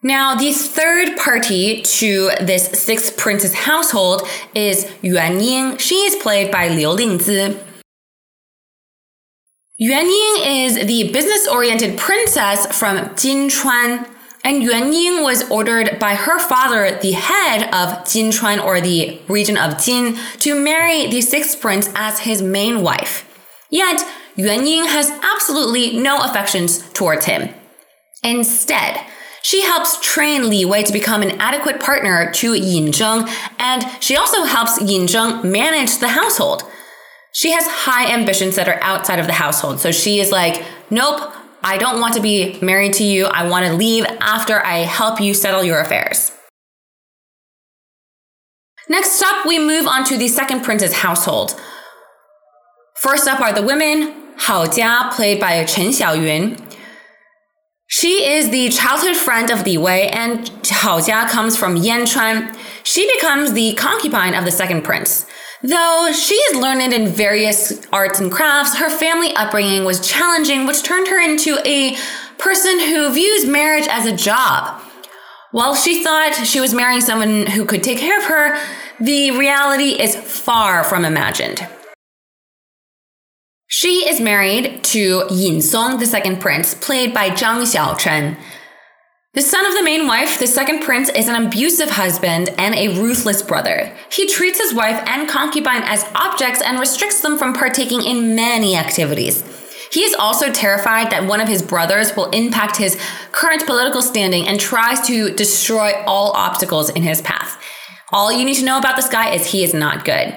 Now, 0.02 0.36
the 0.36 0.54
third 0.54 1.18
party 1.18 1.82
to 1.82 2.32
this 2.40 2.68
six 2.68 3.12
princess 3.12 3.54
household 3.54 4.22
is 4.56 4.90
Yuan 5.02 5.42
Ying. 5.42 5.78
She 5.78 5.96
is 5.96 6.16
played 6.22 6.52
by 6.52 6.70
Liu 6.70 6.88
Lingzi. 6.90 7.62
Yuan 9.78 10.06
Ying 10.06 10.66
is 10.66 10.88
the 10.88 11.12
business 11.12 11.48
oriented 11.48 11.98
princess 11.98 12.66
from 12.78 12.98
Jinchuan. 13.16 14.08
And 14.50 14.64
Yuan 14.64 14.92
Ying 14.92 15.22
was 15.22 15.48
ordered 15.52 16.00
by 16.00 16.16
her 16.16 16.40
father, 16.40 16.98
the 17.04 17.12
head 17.12 17.66
of 17.66 18.04
Jinchuan 18.06 18.60
or 18.60 18.82
the 18.82 19.22
region 19.28 19.60
of 19.60 19.80
Jin, 19.80 20.18
to 20.40 20.60
marry 20.60 21.06
the 21.06 21.22
sixth 21.22 21.62
prince 21.62 21.88
as 21.94 22.22
his 22.22 22.42
main 22.42 22.82
wife. 22.82 23.30
Yet, 23.70 24.04
Yuan 24.36 24.66
Ying 24.66 24.86
has 24.86 25.12
absolutely 25.22 26.00
no 26.00 26.24
affections 26.24 26.80
towards 26.94 27.26
him. 27.26 27.54
Instead, 28.24 29.00
she 29.44 29.62
helps 29.62 30.02
train 30.02 30.50
Li 30.50 30.66
Wei 30.66 30.82
to 30.82 30.92
become 30.92 31.22
an 31.22 31.40
adequate 31.40 31.80
partner 31.80 32.32
to 32.32 32.56
Yin 32.56 32.88
Zheng, 32.88 33.30
and 33.60 33.86
she 34.00 34.16
also 34.16 34.46
helps 34.46 34.82
Yin 34.82 35.06
Zheng 35.06 35.44
manage 35.44 36.00
the 36.00 36.08
household. 36.08 36.64
She 37.34 37.52
has 37.52 37.68
high 37.68 38.12
ambitions 38.12 38.56
that 38.56 38.68
are 38.68 38.82
outside 38.82 39.20
of 39.20 39.28
the 39.28 39.34
household, 39.34 39.80
so 39.80 39.92
she 39.92 40.20
is 40.20 40.32
like, 40.32 40.66
nope, 40.90 41.36
I 41.64 41.78
don't 41.78 42.00
want 42.00 42.14
to 42.16 42.22
be 42.22 42.58
married 42.62 42.94
to 42.94 43.04
you. 43.04 43.26
I 43.26 43.48
want 43.48 43.66
to 43.66 43.74
leave 43.74 44.06
after 44.22 44.64
I 44.66 44.80
help 44.80 45.20
you 45.20 45.34
settle 45.34 45.64
your 45.64 45.80
affairs. 45.80 46.32
Next 48.88 49.22
up, 49.22 49.46
we 49.46 49.60
move 49.60 49.86
on 49.86 50.04
to 50.06 50.18
the 50.18 50.28
second 50.28 50.64
prince's 50.64 50.94
household. 50.94 51.60
First 52.96 53.28
up 53.28 53.40
are 53.40 53.54
the 53.54 53.62
women, 53.62 54.14
Hao 54.38 54.66
Jia, 54.66 55.12
played 55.14 55.40
by 55.40 55.64
Chen 55.66 55.92
Xiaoyun. 55.92 56.60
She 57.88 58.26
is 58.30 58.50
the 58.50 58.70
childhood 58.70 59.18
friend 59.18 59.52
of 59.52 59.66
Li 59.66 59.78
Wei, 59.78 60.10
and 60.10 60.48
Hao 60.66 61.00
Jia 61.00 61.30
comes 61.30 61.58
from 61.58 61.76
Yanchuan. 61.76 62.58
She 62.84 63.10
becomes 63.16 63.54
the 63.54 63.74
concubine 63.76 64.34
of 64.34 64.46
the 64.46 64.52
second 64.52 64.84
prince. 64.84 65.26
Though 65.62 66.12
she 66.14 66.36
is 66.36 66.58
learned 66.58 66.94
in 66.94 67.08
various 67.08 67.86
arts 67.92 68.20
and 68.22 68.32
crafts, 68.32 68.78
her 68.78 68.90
family 68.90 69.34
upbringing 69.36 69.84
was 69.84 70.08
challenging, 70.08 70.66
which 70.66 70.84
turned 70.84 71.10
her 71.10 71.20
into 71.20 71.58
a 71.66 71.98
person 72.38 72.80
who 72.80 73.12
views 73.12 73.46
marriage 73.46 73.88
as 73.90 74.06
a 74.06 74.16
job. 74.16 74.82
While 75.52 75.76
she 75.76 76.04
thought 76.04 76.34
she 76.46 76.62
was 76.62 76.74
marrying 76.74 77.02
someone 77.02 77.48
who 77.48 77.66
could 77.66 77.84
take 77.84 77.98
care 77.98 78.18
of 78.20 78.26
her, 78.26 78.58
the 79.02 79.32
reality 79.32 80.00
is 80.00 80.16
far 80.16 80.84
from 80.84 81.04
imagined. 81.04 81.68
She 83.68 84.10
is 84.10 84.22
married 84.22 84.84
to 84.86 85.26
Yin 85.30 85.62
Song, 85.62 86.00
the 86.00 86.06
second 86.06 86.40
prince, 86.40 86.74
played 86.74 87.14
by 87.14 87.32
Zhang 87.32 87.64
Xiaochen. 87.64 88.38
The 89.36 89.44
son 89.44 89.64
of 89.64 89.76
the 89.76 89.84
main 89.84 90.08
wife, 90.08 90.40
the 90.40 90.48
second 90.48 90.82
prince 90.82 91.08
is 91.10 91.28
an 91.28 91.46
abusive 91.46 91.92
husband 91.92 92.50
and 92.58 92.74
a 92.74 93.00
ruthless 93.00 93.44
brother. 93.44 93.96
He 94.12 94.28
treats 94.28 94.60
his 94.60 94.74
wife 94.74 95.00
and 95.06 95.30
concubine 95.30 95.84
as 95.84 96.04
objects 96.16 96.64
and 96.64 96.80
restricts 96.80 97.22
them 97.22 97.38
from 97.38 97.54
partaking 97.54 98.04
in 98.04 98.36
many 98.36 98.76
activities. 98.76 99.44
He 99.92 100.04
is 100.04 100.16
also 100.16 100.52
terrified 100.52 101.12
that 101.12 101.28
one 101.28 101.42
of 101.42 101.48
his 101.48 101.62
brothers 101.62 102.16
will 102.16 102.32
impact 102.32 102.78
his 102.78 103.00
current 103.32 103.68
political 103.68 104.02
standing 104.02 104.48
and 104.48 104.60
tries 104.60 105.00
to 105.06 105.32
destroy 105.36 105.94
all 106.08 106.32
obstacles 106.32 106.90
in 106.90 107.04
his 107.04 107.22
path. 107.22 107.62
All 108.12 108.32
you 108.32 108.44
need 108.44 108.56
to 108.56 108.66
know 108.66 108.80
about 108.80 108.96
this 108.96 109.10
guy 109.10 109.36
is 109.36 109.46
he 109.46 109.64
is 109.64 109.76
not 109.76 110.06
good. 110.06 110.36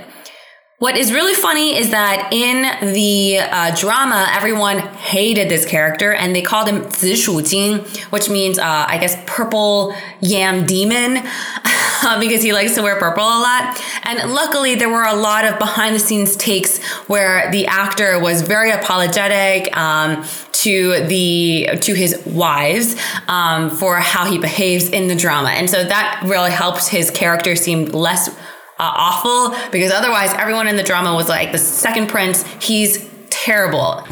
What 0.83 0.97
is 0.97 1.13
really 1.13 1.35
funny 1.35 1.79
is 1.79 1.91
that 1.91 2.33
in 2.33 2.93
the 2.93 3.39
uh, 3.39 3.73
drama, 3.77 4.27
everyone 4.33 4.79
hated 4.79 5.49
this 5.49 5.65
character 5.65 6.13
and 6.13 6.35
they 6.35 6.43
called 6.43 6.67
him 6.67 6.83
Zishu 6.87 7.49
Jing, 7.49 7.85
which 8.11 8.29
means, 8.29 8.59
uh, 8.59 8.87
I 8.89 8.99
guess, 8.99 9.17
purple 9.25 9.95
yam 10.19 10.67
demon, 10.67 11.23
because 12.19 12.43
he 12.43 12.53
likes 12.53 12.75
to 12.75 12.83
wear 12.83 12.99
purple 12.99 13.23
a 13.23 13.39
lot. 13.39 13.81
And 14.03 14.33
luckily, 14.33 14.75
there 14.75 14.89
were 14.89 15.05
a 15.05 15.15
lot 15.15 15.45
of 15.45 15.57
behind 15.61 15.95
the 15.95 16.01
scenes 16.01 16.35
takes 16.35 16.83
where 17.07 17.49
the 17.53 17.65
actor 17.69 18.19
was 18.19 18.43
very 18.43 18.73
apologetic. 18.73 19.77
Um, 19.77 20.25
to 20.53 21.05
the 21.07 21.71
to 21.81 21.93
his 21.93 22.25
wives 22.25 22.95
um, 23.27 23.69
for 23.71 23.97
how 23.97 24.31
he 24.31 24.39
behaves 24.39 24.89
in 24.89 25.09
the 25.09 25.17
drama, 25.17 25.49
and 25.49 25.69
so 25.69 25.83
that 25.83 26.23
really 26.25 26.53
helped 26.53 26.87
his 26.87 27.11
character 27.11 27.57
seem 27.57 27.87
less 27.87 28.29
uh, 28.29 28.52
Uh, 28.83 28.93
awful 28.97 29.55
because 29.71 29.93
otherwise 29.93 30.33
everyone 30.33 30.67
in 30.67 30.75
the 30.75 30.83
drama 30.83 31.15
was 31.15 31.29
like, 31.29 31.53
the 31.53 31.59
second 31.59 32.09
prince, 32.09 32.43
he's 32.61 33.09
terrible. 33.31 34.05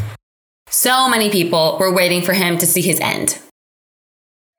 So 0.69 1.09
many 1.09 1.29
people 1.29 1.77
were 1.81 1.93
waiting 1.93 2.23
for 2.23 2.35
him 2.35 2.57
to 2.59 2.67
see 2.69 2.81
his 2.81 3.01
end. 3.01 3.41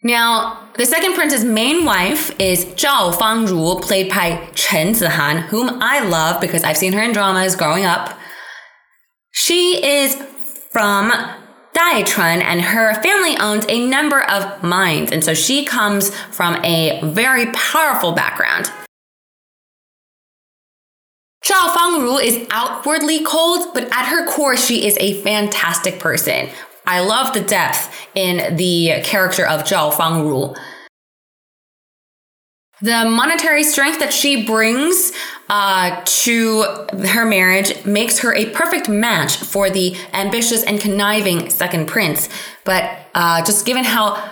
Now, 0.03 0.67
the 0.75 0.85
second 0.85 1.13
prince's 1.13 1.45
main 1.45 1.85
wife 1.85 2.37
is 2.41 2.65
Zhao 2.65 3.13
Fangru, 3.13 3.81
played 3.81 4.09
by 4.09 4.49
Chen 4.53 4.93
Zihan, 4.93 5.43
whom 5.43 5.81
I 5.81 6.01
love 6.01 6.41
because 6.41 6.65
I've 6.65 6.75
seen 6.75 6.91
her 6.91 7.01
in 7.01 7.13
dramas 7.13 7.55
growing 7.55 7.85
up. 7.85 8.19
She 9.31 9.81
is 9.81 10.15
from 10.71 11.13
Daichuan 11.73 12.43
and 12.43 12.59
her 12.59 13.01
family 13.01 13.37
owns 13.37 13.65
a 13.69 13.87
number 13.87 14.21
of 14.23 14.61
mines. 14.61 15.09
And 15.13 15.23
so 15.23 15.33
she 15.33 15.63
comes 15.63 16.13
from 16.31 16.55
a 16.65 16.99
very 17.01 17.45
powerful 17.53 18.11
background. 18.11 18.69
Zhao 21.43 21.73
Fangru 21.73 22.23
is 22.23 22.47
outwardly 22.51 23.23
cold, 23.23 23.73
but 23.73 23.85
at 23.85 24.05
her 24.05 24.27
core, 24.27 24.55
she 24.55 24.85
is 24.85 24.95
a 24.99 25.21
fantastic 25.23 25.99
person. 25.99 26.49
I 26.85 26.99
love 26.99 27.33
the 27.33 27.41
depth 27.41 27.93
in 28.13 28.55
the 28.57 29.01
character 29.03 29.45
of 29.45 29.61
Zhao 29.61 29.91
Fangru. 29.91 30.55
The 32.81 33.05
monetary 33.05 33.63
strength 33.63 33.99
that 33.99 34.11
she 34.11 34.45
brings 34.45 35.11
uh, 35.49 36.01
to 36.03 36.63
her 37.07 37.25
marriage 37.25 37.85
makes 37.85 38.19
her 38.19 38.33
a 38.33 38.49
perfect 38.51 38.89
match 38.89 39.37
for 39.37 39.69
the 39.69 39.95
ambitious 40.13 40.63
and 40.63 40.79
conniving 40.79 41.49
second 41.49 41.87
prince. 41.87 42.29
But 42.65 42.99
uh, 43.13 43.43
just 43.43 43.65
given 43.65 43.83
how 43.83 44.31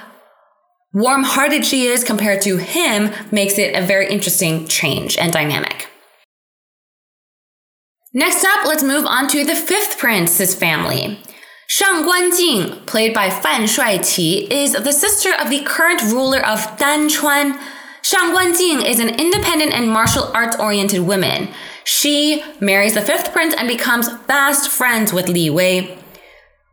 warm 0.93 1.23
hearted 1.23 1.65
she 1.65 1.85
is 1.85 2.03
compared 2.03 2.41
to 2.43 2.57
him, 2.57 3.11
makes 3.31 3.59
it 3.59 3.75
a 3.75 3.85
very 3.85 4.09
interesting 4.09 4.67
change 4.67 5.17
and 5.17 5.31
dynamic. 5.31 5.88
Next 8.13 8.43
up, 8.43 8.65
let's 8.65 8.81
move 8.81 9.05
on 9.05 9.27
to 9.27 9.45
the 9.45 9.53
fifth 9.53 9.99
prince's 9.99 10.55
family. 10.55 11.19
Shang 11.67 12.03
Guanjing, 12.03 12.87
played 12.87 13.13
by 13.13 13.29
Fan 13.29 13.65
Shuaiqi, 13.65 14.49
is 14.49 14.73
the 14.73 14.91
sister 14.91 15.29
of 15.39 15.51
the 15.51 15.61
current 15.63 16.01
ruler 16.01 16.43
of 16.43 16.59
Danchuan. 16.77 17.61
Shang 18.01 18.33
Guanjing 18.33 18.83
is 18.83 18.99
an 18.99 19.09
independent 19.09 19.73
and 19.73 19.91
martial 19.91 20.31
arts 20.33 20.57
oriented 20.59 21.01
woman. 21.01 21.49
She 21.83 22.43
marries 22.59 22.95
the 22.95 23.01
fifth 23.01 23.31
prince 23.31 23.53
and 23.53 23.67
becomes 23.67 24.11
fast 24.25 24.71
friends 24.71 25.13
with 25.13 25.29
Li 25.29 25.51
Wei. 25.51 25.95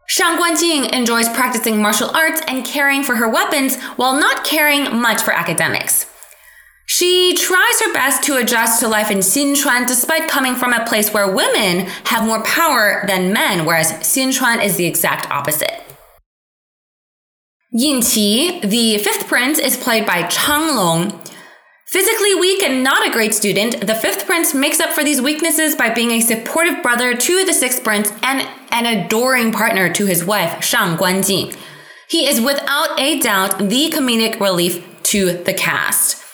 Shang 0.06 0.38
Guanjing 0.38 0.90
enjoys 0.90 1.28
practicing 1.28 1.82
martial 1.82 2.08
arts 2.16 2.40
and 2.48 2.64
caring 2.64 3.02
for 3.02 3.16
her 3.16 3.28
weapons 3.28 3.76
while 3.96 4.18
not 4.18 4.46
caring 4.46 4.84
much 4.96 5.20
for 5.20 5.34
academics. 5.34 6.06
She 6.88 7.34
tries 7.34 7.80
her 7.82 7.92
best 7.92 8.22
to 8.24 8.36
adjust 8.36 8.78
to 8.80 8.88
life 8.88 9.10
in 9.10 9.18
Xinchuan 9.18 9.88
despite 9.88 10.30
coming 10.30 10.54
from 10.54 10.72
a 10.72 10.86
place 10.86 11.12
where 11.12 11.30
women 11.30 11.86
have 12.04 12.24
more 12.24 12.42
power 12.44 13.04
than 13.08 13.32
men, 13.32 13.66
whereas 13.66 13.92
Xinchuan 13.92 14.64
is 14.64 14.76
the 14.76 14.86
exact 14.86 15.28
opposite. 15.30 15.82
Yin 17.72 18.00
Qi, 18.00 18.62
the 18.62 18.98
fifth 18.98 19.26
prince, 19.26 19.58
is 19.58 19.76
played 19.76 20.06
by 20.06 20.22
Chang 20.28 20.76
Long. 20.76 21.20
Physically 21.88 22.34
weak 22.36 22.62
and 22.62 22.84
not 22.84 23.06
a 23.06 23.10
great 23.10 23.34
student, 23.34 23.86
the 23.86 23.94
fifth 23.94 24.24
prince 24.24 24.54
makes 24.54 24.78
up 24.78 24.90
for 24.90 25.02
these 25.02 25.20
weaknesses 25.20 25.74
by 25.74 25.90
being 25.90 26.12
a 26.12 26.20
supportive 26.20 26.82
brother 26.82 27.14
to 27.14 27.44
the 27.44 27.52
sixth 27.52 27.82
prince 27.82 28.12
and 28.22 28.48
an 28.70 28.86
adoring 28.86 29.52
partner 29.52 29.92
to 29.92 30.06
his 30.06 30.24
wife, 30.24 30.62
Shang 30.64 30.96
Guanjing. 30.96 31.56
He 32.08 32.28
is 32.28 32.40
without 32.40 32.98
a 32.98 33.18
doubt 33.18 33.58
the 33.58 33.90
comedic 33.90 34.38
relief 34.38 34.84
to 35.04 35.32
the 35.32 35.52
cast. 35.52 36.25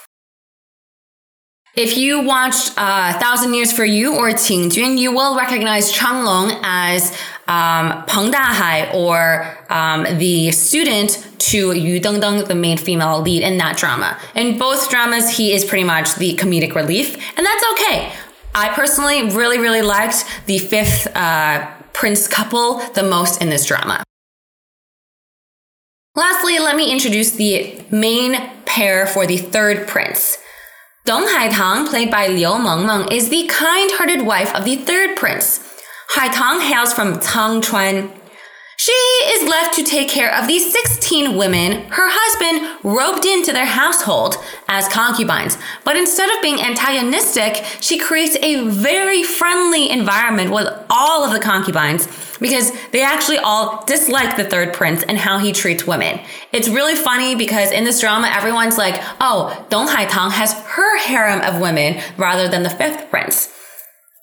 If 1.74 1.96
you 1.96 2.20
watched 2.20 2.74
uh, 2.76 3.18
Thousand 3.18 3.54
Years 3.54 3.72
for 3.72 3.84
You 3.84 4.14
or 4.14 4.28
Qingjun, 4.28 4.98
you 4.98 5.10
will 5.10 5.38
recognize 5.38 5.90
Chang 5.90 6.22
Long 6.22 6.60
as 6.62 7.12
um, 7.48 8.04
Peng 8.04 8.30
Dahai 8.30 8.92
or 8.92 9.56
um, 9.70 10.02
the 10.18 10.52
student 10.52 11.26
to 11.38 11.72
Yu 11.72 11.98
Dengdeng, 11.98 12.46
the 12.46 12.54
main 12.54 12.76
female 12.76 13.22
lead 13.22 13.42
in 13.42 13.56
that 13.56 13.78
drama. 13.78 14.18
In 14.34 14.58
both 14.58 14.90
dramas, 14.90 15.38
he 15.38 15.54
is 15.54 15.64
pretty 15.64 15.84
much 15.84 16.16
the 16.16 16.36
comedic 16.36 16.74
relief, 16.74 17.16
and 17.38 17.46
that's 17.46 17.64
okay. 17.72 18.12
I 18.54 18.68
personally 18.74 19.30
really, 19.30 19.58
really 19.58 19.80
liked 19.80 20.26
the 20.44 20.58
fifth 20.58 21.08
uh, 21.16 21.66
prince 21.94 22.28
couple 22.28 22.80
the 22.90 23.02
most 23.02 23.40
in 23.40 23.48
this 23.48 23.64
drama. 23.64 24.04
Lastly, 26.14 26.58
let 26.58 26.76
me 26.76 26.92
introduce 26.92 27.30
the 27.30 27.82
main 27.90 28.50
pair 28.66 29.06
for 29.06 29.26
the 29.26 29.38
third 29.38 29.88
prince. 29.88 30.36
Dong 31.04 31.26
Haitang, 31.26 31.88
played 31.88 32.12
by 32.12 32.28
Liu 32.28 32.50
Mengmeng, 32.50 33.10
is 33.10 33.28
the 33.28 33.48
kind-hearted 33.48 34.24
wife 34.24 34.54
of 34.54 34.64
the 34.64 34.76
third 34.76 35.16
prince. 35.16 35.58
Haitang 36.10 36.60
hails 36.60 36.92
from 36.94 37.14
Changchuan. 37.14 38.21
She 38.76 38.92
is 38.92 39.48
left 39.48 39.74
to 39.76 39.84
take 39.84 40.08
care 40.08 40.34
of 40.34 40.48
these 40.48 40.72
16 40.72 41.36
women 41.36 41.82
her 41.90 42.08
husband 42.08 42.78
roped 42.82 43.24
into 43.24 43.52
their 43.52 43.66
household 43.66 44.36
as 44.66 44.88
concubines. 44.88 45.58
But 45.84 45.96
instead 45.96 46.34
of 46.34 46.42
being 46.42 46.60
antagonistic, 46.60 47.64
she 47.80 47.98
creates 47.98 48.36
a 48.42 48.68
very 48.68 49.22
friendly 49.22 49.90
environment 49.90 50.50
with 50.50 50.68
all 50.90 51.24
of 51.24 51.32
the 51.32 51.38
concubines 51.38 52.08
because 52.40 52.72
they 52.90 53.02
actually 53.02 53.38
all 53.38 53.84
dislike 53.84 54.36
the 54.36 54.44
third 54.44 54.72
prince 54.72 55.02
and 55.04 55.18
how 55.18 55.38
he 55.38 55.52
treats 55.52 55.86
women. 55.86 56.20
It's 56.52 56.68
really 56.68 56.96
funny 56.96 57.34
because 57.34 57.70
in 57.70 57.84
this 57.84 58.00
drama, 58.00 58.28
everyone's 58.32 58.78
like, 58.78 59.00
oh, 59.20 59.66
Dong 59.70 59.86
Haitang 59.86 60.32
has 60.32 60.54
her 60.54 60.98
harem 60.98 61.40
of 61.42 61.60
women 61.60 62.02
rather 62.16 62.48
than 62.48 62.62
the 62.62 62.70
fifth 62.70 63.10
prince. 63.10 63.52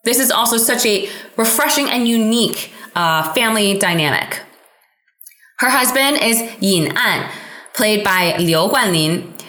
This 0.04 0.20
is 0.20 0.32
also 0.32 0.58
such 0.58 0.86
a 0.86 1.10
refreshing 1.38 1.90
and 1.90 2.08
unique 2.08 2.74
uh, 2.96 3.34
family 3.34 3.78
dynamic. 3.78 4.42
Her 5.60 5.70
husband 5.70 6.20
is 6.22 6.42
Yin 6.62 6.96
An, 6.98 7.30
played 7.74 8.04
by 8.04 8.38
Liu 8.38 8.70
Guanlin. 8.70 9.40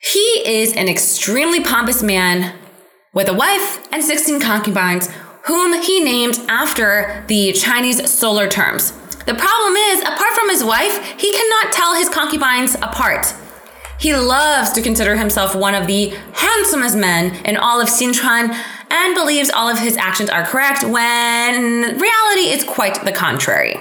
He 0.00 0.42
is 0.46 0.72
an 0.76 0.88
extremely 0.88 1.62
pompous 1.62 2.02
man 2.02 2.56
with 3.12 3.28
a 3.28 3.34
wife 3.34 3.86
and 3.92 4.02
16 4.02 4.40
concubines 4.40 5.08
whom 5.46 5.80
he 5.82 6.02
named 6.02 6.38
after 6.48 7.24
the 7.26 7.52
Chinese 7.52 8.10
solar 8.10 8.48
terms. 8.48 8.92
The 9.26 9.34
problem 9.34 9.74
is, 9.74 10.00
apart 10.02 10.32
from 10.34 10.48
his 10.48 10.64
wife, 10.64 11.20
he 11.20 11.32
cannot 11.32 11.72
tell 11.72 11.94
his 11.94 12.08
concubines 12.08 12.74
apart. 12.76 13.34
He 13.98 14.14
loves 14.14 14.72
to 14.72 14.82
consider 14.82 15.16
himself 15.16 15.54
one 15.54 15.74
of 15.74 15.86
the 15.86 16.08
handsomest 16.32 16.96
men 16.96 17.36
in 17.44 17.56
all 17.56 17.80
of 17.80 17.88
Xinchuan 17.88 18.52
and 18.92 19.14
believes 19.14 19.50
all 19.50 19.68
of 19.68 19.78
his 19.78 19.96
actions 19.96 20.28
are 20.28 20.44
correct 20.44 20.84
when 20.84 21.98
reality 21.98 22.50
is 22.50 22.62
quite 22.64 23.04
the 23.04 23.12
contrary. 23.12 23.76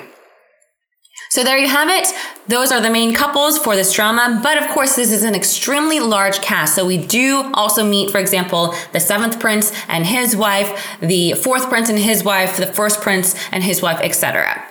So 1.32 1.46
there 1.46 1.58
you 1.58 1.68
have 1.70 1.88
it. 1.90 2.14
Those 2.48 2.74
are 2.74 2.82
the 2.82 2.90
main 2.90 3.14
couples 3.14 3.58
for 3.58 3.74
this 3.74 3.94
drama. 3.94 4.42
But 4.44 4.62
of 4.62 4.68
course, 4.70 4.98
this 4.98 5.14
is 5.14 5.24
an 5.24 5.34
extremely 5.34 6.02
large 6.02 6.42
cast. 6.42 6.76
So 6.76 6.86
we 6.86 6.98
do 6.98 7.50
also 7.54 7.86
meet, 7.86 8.12
for 8.12 8.18
example, 8.18 8.76
the 8.92 9.00
seventh 9.00 9.40
prince 9.40 9.72
and 9.88 10.06
his 10.06 10.36
wife, 10.36 10.98
the 11.00 11.36
fourth 11.36 11.70
prince 11.70 11.90
and 11.90 11.98
his 11.98 12.22
wife, 12.24 12.58
the 12.58 12.68
first 12.68 13.00
prince 13.00 13.34
and 13.54 13.64
his 13.64 13.82
wife, 13.82 14.00
etc. 14.02 14.62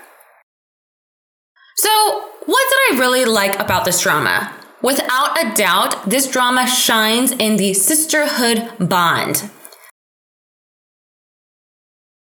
So 1.77 2.29
what 2.45 2.67
did 2.69 2.97
I 2.97 3.01
really 3.01 3.25
like 3.25 3.59
about 3.59 3.87
this 3.87 4.03
drama? 4.03 4.55
Without 4.83 5.43
a 5.43 5.55
doubt, 5.55 6.11
this 6.11 6.27
drama 6.27 6.67
shines 6.67 7.33
in 7.33 7.57
the 7.57 7.73
sisterhood 7.73 8.71
bond. 8.79 9.51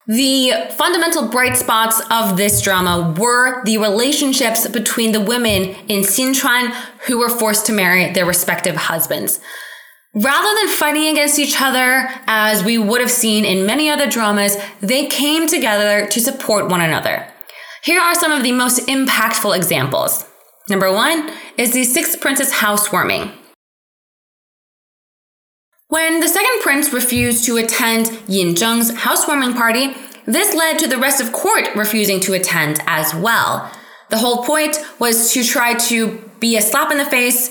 The 0.09 0.65
fundamental 0.71 1.27
bright 1.27 1.55
spots 1.55 2.01
of 2.09 2.35
this 2.35 2.63
drama 2.63 3.13
were 3.19 3.63
the 3.63 3.77
relationships 3.77 4.67
between 4.67 5.11
the 5.11 5.21
women 5.21 5.75
in 5.87 6.01
Xinchuan 6.01 6.71
who 7.05 7.19
were 7.19 7.29
forced 7.29 7.67
to 7.67 7.73
marry 7.73 8.11
their 8.11 8.25
respective 8.25 8.75
husbands. 8.75 9.39
Rather 10.15 10.59
than 10.59 10.75
fighting 10.77 11.05
against 11.05 11.37
each 11.37 11.61
other, 11.61 12.09
as 12.25 12.63
we 12.63 12.79
would 12.79 13.01
have 13.01 13.11
seen 13.11 13.45
in 13.45 13.67
many 13.67 13.87
other 13.87 14.09
dramas, 14.09 14.57
they 14.81 15.05
came 15.05 15.45
together 15.45 16.07
to 16.07 16.19
support 16.19 16.71
one 16.71 16.81
another. 16.81 17.31
Here 17.83 18.01
are 18.01 18.15
some 18.15 18.31
of 18.31 18.41
the 18.41 18.51
most 18.51 18.87
impactful 18.87 19.55
examples. 19.55 20.25
Number 20.69 20.91
one 20.91 21.31
is 21.55 21.73
the 21.73 21.83
Sixth 21.83 22.19
Princess 22.19 22.51
housewarming. 22.51 23.31
When 25.89 26.19
the 26.19 26.27
second 26.27 26.61
prince 26.61 26.93
refused 26.93 27.45
to 27.45 27.57
attend 27.57 28.11
Yin 28.27 28.53
Zheng's 28.53 28.95
housewarming 28.95 29.55
party, 29.55 29.95
this 30.25 30.53
led 30.53 30.77
to 30.79 30.87
the 30.87 30.99
rest 30.99 31.19
of 31.19 31.33
court 31.33 31.67
refusing 31.75 32.19
to 32.21 32.33
attend 32.33 32.79
as 32.85 33.15
well. 33.15 33.71
The 34.09 34.19
whole 34.19 34.43
point 34.43 34.77
was 34.99 35.33
to 35.33 35.43
try 35.43 35.73
to 35.89 36.29
be 36.39 36.55
a 36.57 36.61
slap 36.61 36.91
in 36.91 36.99
the 36.99 37.05
face 37.05 37.49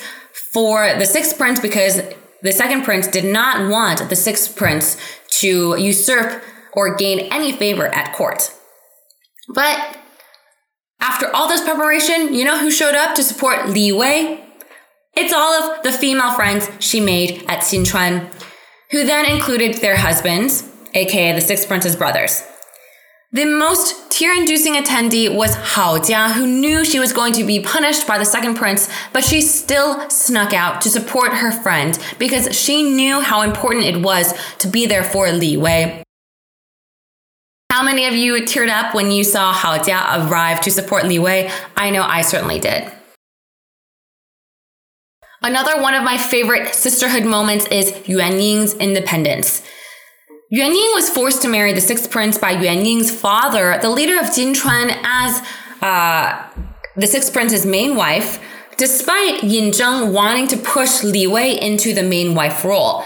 for 0.53 0.87
the 0.95 1.05
sixth 1.05 1.37
prince 1.37 1.59
because 1.59 2.01
the 2.43 2.53
second 2.53 2.85
prince 2.85 3.09
did 3.09 3.25
not 3.25 3.69
want 3.69 4.09
the 4.09 4.15
sixth 4.15 4.55
prince 4.55 4.97
to 5.41 5.77
usurp 5.77 6.41
or 6.75 6.95
gain 6.95 7.19
any 7.33 7.51
favor 7.51 7.89
at 7.89 8.15
court. 8.15 8.55
But 9.53 9.99
after 11.01 11.29
all 11.35 11.49
this 11.49 11.63
preparation, 11.63 12.33
you 12.33 12.45
know 12.45 12.61
who 12.61 12.71
showed 12.71 12.95
up 12.95 13.17
to 13.17 13.25
support 13.25 13.69
Li 13.69 13.91
Wei? 13.91 14.48
It's 15.21 15.33
all 15.33 15.53
of 15.53 15.83
the 15.83 15.91
female 15.91 16.31
friends 16.31 16.71
she 16.79 17.01
made 17.01 17.45
at 17.49 17.65
Xinchuan, 17.65 18.33
who 18.93 19.05
then 19.05 19.27
included 19.27 19.75
their 19.75 19.97
husbands, 19.97 20.71
aka 20.95 21.33
the 21.33 21.41
six 21.41 21.67
princes' 21.67 21.97
brothers. 21.97 22.45
The 23.33 23.45
most 23.45 24.13
tear-inducing 24.13 24.75
attendee 24.75 25.35
was 25.35 25.57
Hao 25.57 25.99
Jia, 25.99 26.35
who 26.35 26.47
knew 26.47 26.85
she 26.85 27.01
was 27.01 27.13
going 27.13 27.33
to 27.33 27.43
be 27.43 27.59
punished 27.59 28.07
by 28.07 28.17
the 28.17 28.25
second 28.25 28.55
prince, 28.55 28.89
but 29.13 29.25
she 29.25 29.41
still 29.41 30.09
snuck 30.09 30.55
out 30.55 30.81
to 30.83 30.89
support 30.89 31.33
her 31.33 31.51
friend 31.51 31.99
because 32.21 32.57
she 32.57 32.85
knew 32.85 33.21
how 33.21 33.43
important 33.43 33.87
it 33.87 34.01
was 34.01 34.33
to 34.59 34.69
be 34.69 34.87
there 34.87 35.03
for 35.03 35.33
Li 35.33 35.57
Wei. 35.57 36.05
How 37.73 37.83
many 37.83 38.07
of 38.07 38.15
you 38.15 38.35
teared 38.35 38.71
up 38.71 38.95
when 38.95 39.11
you 39.11 39.25
saw 39.25 39.53
Hao 39.53 39.79
Jia 39.79 40.31
arrive 40.31 40.61
to 40.61 40.71
support 40.71 41.07
Li 41.07 41.19
Wei? 41.19 41.51
I 41.77 41.91
know 41.91 42.05
I 42.05 42.23
certainly 42.23 42.61
did. 42.61 42.93
Another 45.43 45.81
one 45.81 45.95
of 45.95 46.03
my 46.03 46.19
favorite 46.19 46.75
sisterhood 46.75 47.25
moments 47.25 47.67
is 47.69 47.95
Yuan 48.09 48.41
Ying's 48.41 48.75
independence. 48.75 49.63
Yuan 50.51 50.75
Ying 50.75 50.91
was 50.95 51.11
forced 51.11 51.43
to 51.43 51.49
marry 51.49 51.73
the 51.73 51.81
sixth 51.81 52.11
prince 52.11 52.39
by 52.39 52.53
Yuan 52.53 52.85
Ying's 52.85 53.11
father, 53.11 53.79
the 53.81 53.91
leader 53.91 54.19
of 54.19 54.27
Jinchuan, 54.27 54.99
as 55.05 55.47
uh, 55.83 56.51
the 56.97 57.07
sixth 57.07 57.33
prince's 57.33 57.65
main 57.65 57.95
wife, 57.95 58.41
despite 58.79 59.45
Yin 59.45 59.71
Zheng 59.71 60.13
wanting 60.13 60.49
to 60.49 60.57
push 60.57 61.05
Li 61.05 61.27
Wei 61.27 61.61
into 61.61 61.95
the 61.95 62.03
main 62.03 62.35
wife 62.35 62.65
role. 62.65 63.05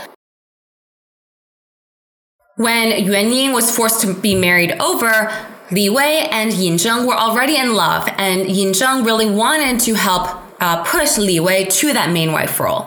When 2.57 3.05
Yuan 3.05 3.31
Ying 3.31 3.53
was 3.53 3.75
forced 3.75 4.01
to 4.03 4.15
be 4.15 4.35
married 4.35 4.73
over, 4.81 5.31
Li 5.71 5.91
Wei 5.91 6.29
and 6.31 6.53
Yin 6.53 6.75
Zheng 6.75 7.07
were 7.07 7.17
already 7.17 7.57
in 7.57 7.75
love, 7.75 8.09
and 8.17 8.49
Yin 8.49 8.73
Zheng 8.73 9.05
really 9.05 9.29
wanted 9.29 9.81
to 9.81 9.95
help 9.95 10.52
uh, 10.63 10.85
push 10.85 11.19
Li 11.19 11.41
Wei 11.41 11.65
to 11.65 11.93
that 11.93 12.11
main 12.11 12.33
wife 12.33 12.59
role. 12.61 12.87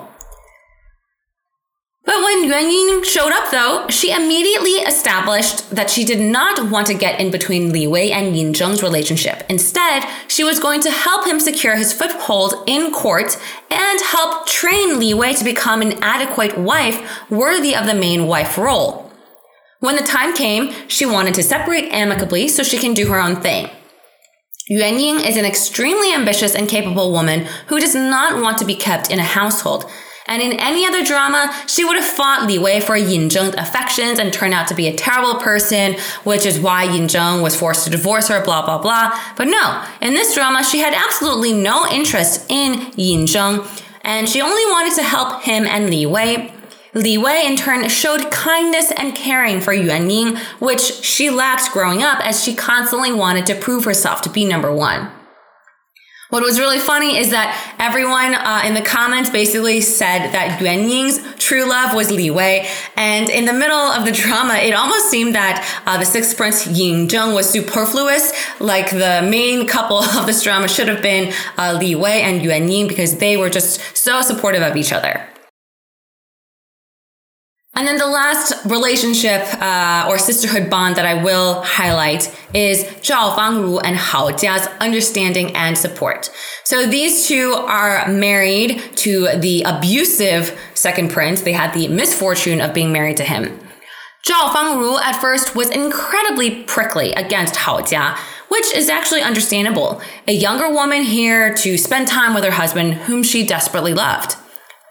But 2.06 2.24
when 2.24 2.44
Yuan 2.46 2.70
Ying 2.70 3.04
showed 3.04 3.34
up, 3.34 3.52
though, 3.52 3.88
she 3.90 4.12
immediately 4.12 4.78
established 4.92 5.72
that 5.72 5.90
she 5.90 6.06
did 6.06 6.22
not 6.22 6.70
want 6.70 6.88
to 6.88 6.94
get 6.94 7.20
in 7.20 7.32
between 7.32 7.74
Li 7.74 7.88
Wei 7.88 8.12
and 8.12 8.38
Yin 8.38 8.54
Zheng's 8.54 8.84
relationship. 8.84 9.44
Instead, 9.50 10.08
she 10.28 10.44
was 10.44 10.60
going 10.60 10.82
to 10.82 10.92
help 10.92 11.28
him 11.28 11.40
secure 11.40 11.76
his 11.76 11.92
foothold 11.92 12.54
in 12.68 12.94
court 12.94 13.38
and 13.72 14.00
help 14.02 14.48
train 14.48 15.00
Li 15.00 15.14
Wei 15.14 15.34
to 15.34 15.44
become 15.44 15.82
an 15.82 16.02
adequate 16.02 16.58
wife 16.58 17.30
worthy 17.30 17.76
of 17.76 17.88
the 17.88 17.96
main 17.96 18.28
wife 18.28 18.58
role. 18.58 19.12
When 19.80 19.96
the 19.98 20.04
time 20.04 20.34
came, 20.34 20.74
she 20.88 21.06
wanted 21.06 21.34
to 21.34 21.44
separate 21.44 21.92
amicably 21.92 22.48
so 22.48 22.64
she 22.64 22.78
can 22.78 22.94
do 22.94 23.10
her 23.10 23.20
own 23.20 23.42
thing. 23.42 23.70
Yuan 24.68 24.98
Ying 24.98 25.20
is 25.20 25.38
an 25.38 25.46
extremely 25.46 26.12
ambitious 26.12 26.56
and 26.56 26.68
capable 26.68 27.12
woman 27.12 27.46
who 27.68 27.80
does 27.80 27.94
not 27.94 28.42
want 28.42 28.58
to 28.58 28.66
be 28.66 28.74
kept 28.74 29.12
in 29.12 29.20
a 29.20 29.24
household. 29.24 29.86
And 30.26 30.42
in 30.42 30.54
any 30.54 30.88
other 30.88 31.06
drama, 31.06 31.54
she 31.68 31.86
would 31.86 31.98
have 31.98 32.06
fought 32.06 32.48
Li 32.48 32.58
Wei 32.58 32.80
for 32.80 32.98
Yin 32.98 33.30
Zheng's 33.30 33.54
affections 33.60 34.18
and 34.18 34.34
turned 34.34 34.56
out 34.56 34.68
to 34.70 34.74
be 34.74 34.88
a 34.88 34.96
terrible 34.96 35.36
person, 35.36 35.94
which 36.24 36.48
is 36.48 36.60
why 36.60 36.86
Yin 36.86 37.06
Zheng 37.06 37.44
was 37.44 37.56
forced 37.56 37.84
to 37.84 37.92
divorce 37.92 38.30
her, 38.30 38.44
blah, 38.44 38.66
blah, 38.66 38.80
blah. 38.80 39.16
But 39.38 39.50
no, 39.50 39.86
in 40.02 40.16
this 40.16 40.34
drama, 40.34 40.64
she 40.64 40.80
had 40.80 40.96
absolutely 40.96 41.54
no 41.54 41.86
interest 41.92 42.50
in 42.50 42.92
Yin 42.98 43.28
Zheng, 43.28 43.84
and 44.02 44.28
she 44.28 44.42
only 44.42 44.66
wanted 44.72 44.96
to 44.96 45.04
help 45.04 45.44
him 45.44 45.68
and 45.68 45.92
Li 45.92 46.08
Wei. 46.08 46.55
Li 46.96 47.18
Wei 47.18 47.46
in 47.46 47.58
turn 47.58 47.88
showed 47.90 48.32
kindness 48.32 48.90
and 48.98 49.14
caring 49.14 49.60
for 49.60 49.74
Yuan 49.74 50.10
Ying, 50.10 50.38
which 50.60 50.82
she 50.82 51.30
lacked 51.30 51.74
growing 51.74 52.02
up 52.02 52.26
as 52.26 52.42
she 52.42 52.56
constantly 52.56 53.12
wanted 53.12 53.46
to 53.48 53.56
prove 53.56 53.84
herself 53.84 54.22
to 54.22 54.30
be 54.30 54.46
number 54.46 54.74
one. 54.74 55.12
What 56.30 56.42
was 56.42 56.58
really 56.58 56.80
funny 56.80 57.18
is 57.18 57.32
that 57.32 57.76
everyone 57.80 58.34
uh, 58.34 58.62
in 58.66 58.74
the 58.74 58.82
comments 58.82 59.30
basically 59.30 59.82
said 59.82 60.32
that 60.32 60.60
Yuan 60.62 60.90
Ying's 60.90 61.20
true 61.36 61.66
love 61.66 61.94
was 61.94 62.12
Li 62.12 62.32
Wei. 62.32 62.66
And 62.96 63.30
in 63.30 63.44
the 63.46 63.54
middle 63.54 63.76
of 63.76 64.06
the 64.06 64.12
drama, 64.14 64.56
it 64.56 64.74
almost 64.74 65.12
seemed 65.12 65.36
that 65.36 65.68
uh, 65.86 65.98
the 65.98 66.06
sixth 66.06 66.36
prince 66.38 66.66
Yin 66.66 67.10
Zheng 67.10 67.36
was 67.36 67.50
superfluous. 67.50 68.32
Like 68.62 68.90
the 68.90 69.28
main 69.30 69.68
couple 69.68 69.98
of 70.18 70.26
this 70.28 70.42
drama 70.44 70.70
should 70.70 70.88
have 70.88 71.02
been 71.02 71.34
uh, 71.58 71.78
Li 71.78 71.94
Wei 71.94 72.22
and 72.22 72.42
Yuan 72.42 72.70
Ying 72.70 72.88
because 72.88 73.18
they 73.18 73.36
were 73.36 73.50
just 73.50 73.82
so 73.96 74.22
supportive 74.22 74.64
of 74.64 74.78
each 74.78 74.94
other. 74.94 75.28
And 77.78 77.86
then 77.86 77.98
the 77.98 78.08
last 78.08 78.54
relationship 78.66 79.42
uh, 79.62 80.06
or 80.08 80.18
sisterhood 80.18 80.70
bond 80.70 80.96
that 80.96 81.06
I 81.06 81.22
will 81.22 81.62
highlight 81.62 82.34
is 82.54 82.86
Zhao 83.04 83.36
Fangru 83.36 83.82
and 83.84 83.98
Hao 83.98 84.30
Jia's 84.30 84.68
understanding 84.80 85.54
and 85.58 85.78
support. 85.78 86.32
So 86.64 86.88
these 86.88 87.28
two 87.28 87.52
are 87.54 88.08
married 88.08 88.82
to 88.98 89.28
the 89.38 89.64
abusive 89.64 90.58
second 90.74 91.12
prince. 91.12 91.42
They 91.42 91.52
had 91.52 91.74
the 91.74 91.90
misfortune 91.90 92.62
of 92.62 92.74
being 92.74 92.94
married 92.94 93.18
to 93.18 93.26
him. 93.26 93.60
Zhao 94.24 94.52
Fangru 94.54 94.98
at 95.02 95.20
first 95.20 95.54
was 95.54 95.70
incredibly 95.70 96.64
prickly 96.64 97.12
against 97.12 97.58
Hao 97.58 97.82
Jia, 97.82 98.18
which 98.48 98.74
is 98.74 98.88
actually 98.88 99.22
understandable. 99.22 100.02
A 100.30 100.34
younger 100.34 100.72
woman 100.72 101.04
here 101.04 101.54
to 101.56 101.78
spend 101.78 102.08
time 102.08 102.34
with 102.34 102.46
her 102.46 102.52
husband, 102.52 102.94
whom 102.94 103.22
she 103.22 103.46
desperately 103.46 103.94
loved. 103.94 104.38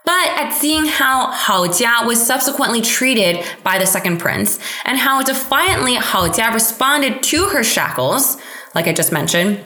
But 0.05 0.29
at 0.37 0.53
seeing 0.53 0.85
how 0.85 1.31
Hao 1.31 1.67
Jia 1.67 2.07
was 2.07 2.25
subsequently 2.25 2.83
treated 2.83 3.45
by 3.62 3.79
the 3.79 3.87
second 3.87 4.19
prince, 4.19 4.59
and 4.85 4.99
how 4.99 5.23
defiantly 5.23 5.95
Hao 5.95 6.29
Jia 6.29 6.53
responded 6.53 7.23
to 7.25 7.49
her 7.49 7.64
shackles, 7.64 8.37
like 8.75 8.87
I 8.87 8.93
just 8.93 9.12
mentioned, 9.12 9.64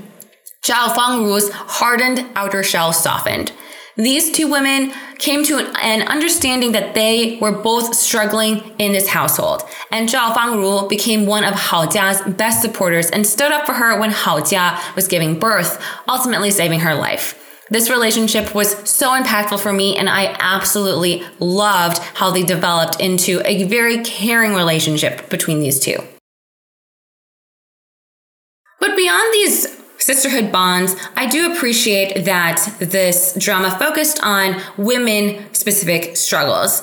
Zhao 0.62 0.94
Fangru's 0.94 1.50
hardened 1.50 2.24
outer 2.36 2.62
shell 2.62 2.92
softened. 2.92 3.52
These 3.96 4.30
two 4.30 4.46
women 4.46 4.92
came 5.18 5.42
to 5.44 5.58
an 5.82 6.06
understanding 6.06 6.70
that 6.70 6.94
they 6.94 7.36
were 7.40 7.50
both 7.50 7.96
struggling 7.96 8.58
in 8.78 8.92
this 8.92 9.08
household. 9.08 9.64
And 9.90 10.08
Zhao 10.08 10.32
Fangru 10.34 10.88
became 10.88 11.26
one 11.26 11.42
of 11.42 11.54
Hao 11.54 11.86
Jia's 11.86 12.20
best 12.34 12.62
supporters 12.62 13.10
and 13.10 13.26
stood 13.26 13.50
up 13.50 13.66
for 13.66 13.72
her 13.72 13.98
when 13.98 14.12
Hao 14.12 14.38
Jia 14.38 14.78
was 14.94 15.08
giving 15.08 15.36
birth, 15.40 15.82
ultimately 16.06 16.52
saving 16.52 16.78
her 16.80 16.94
life. 16.94 17.44
This 17.70 17.90
relationship 17.90 18.54
was 18.54 18.88
so 18.88 19.10
impactful 19.10 19.60
for 19.60 19.72
me, 19.72 19.96
and 19.96 20.08
I 20.08 20.36
absolutely 20.38 21.22
loved 21.38 21.98
how 21.98 22.30
they 22.30 22.42
developed 22.42 23.00
into 23.00 23.42
a 23.44 23.64
very 23.64 24.02
caring 24.02 24.54
relationship 24.54 25.28
between 25.28 25.60
these 25.60 25.78
two. 25.78 25.98
But 28.80 28.96
beyond 28.96 29.34
these 29.34 29.76
sisterhood 29.98 30.50
bonds, 30.50 30.94
I 31.16 31.26
do 31.26 31.52
appreciate 31.52 32.24
that 32.24 32.66
this 32.78 33.36
drama 33.38 33.76
focused 33.78 34.20
on 34.22 34.62
women 34.78 35.52
specific 35.52 36.16
struggles. 36.16 36.82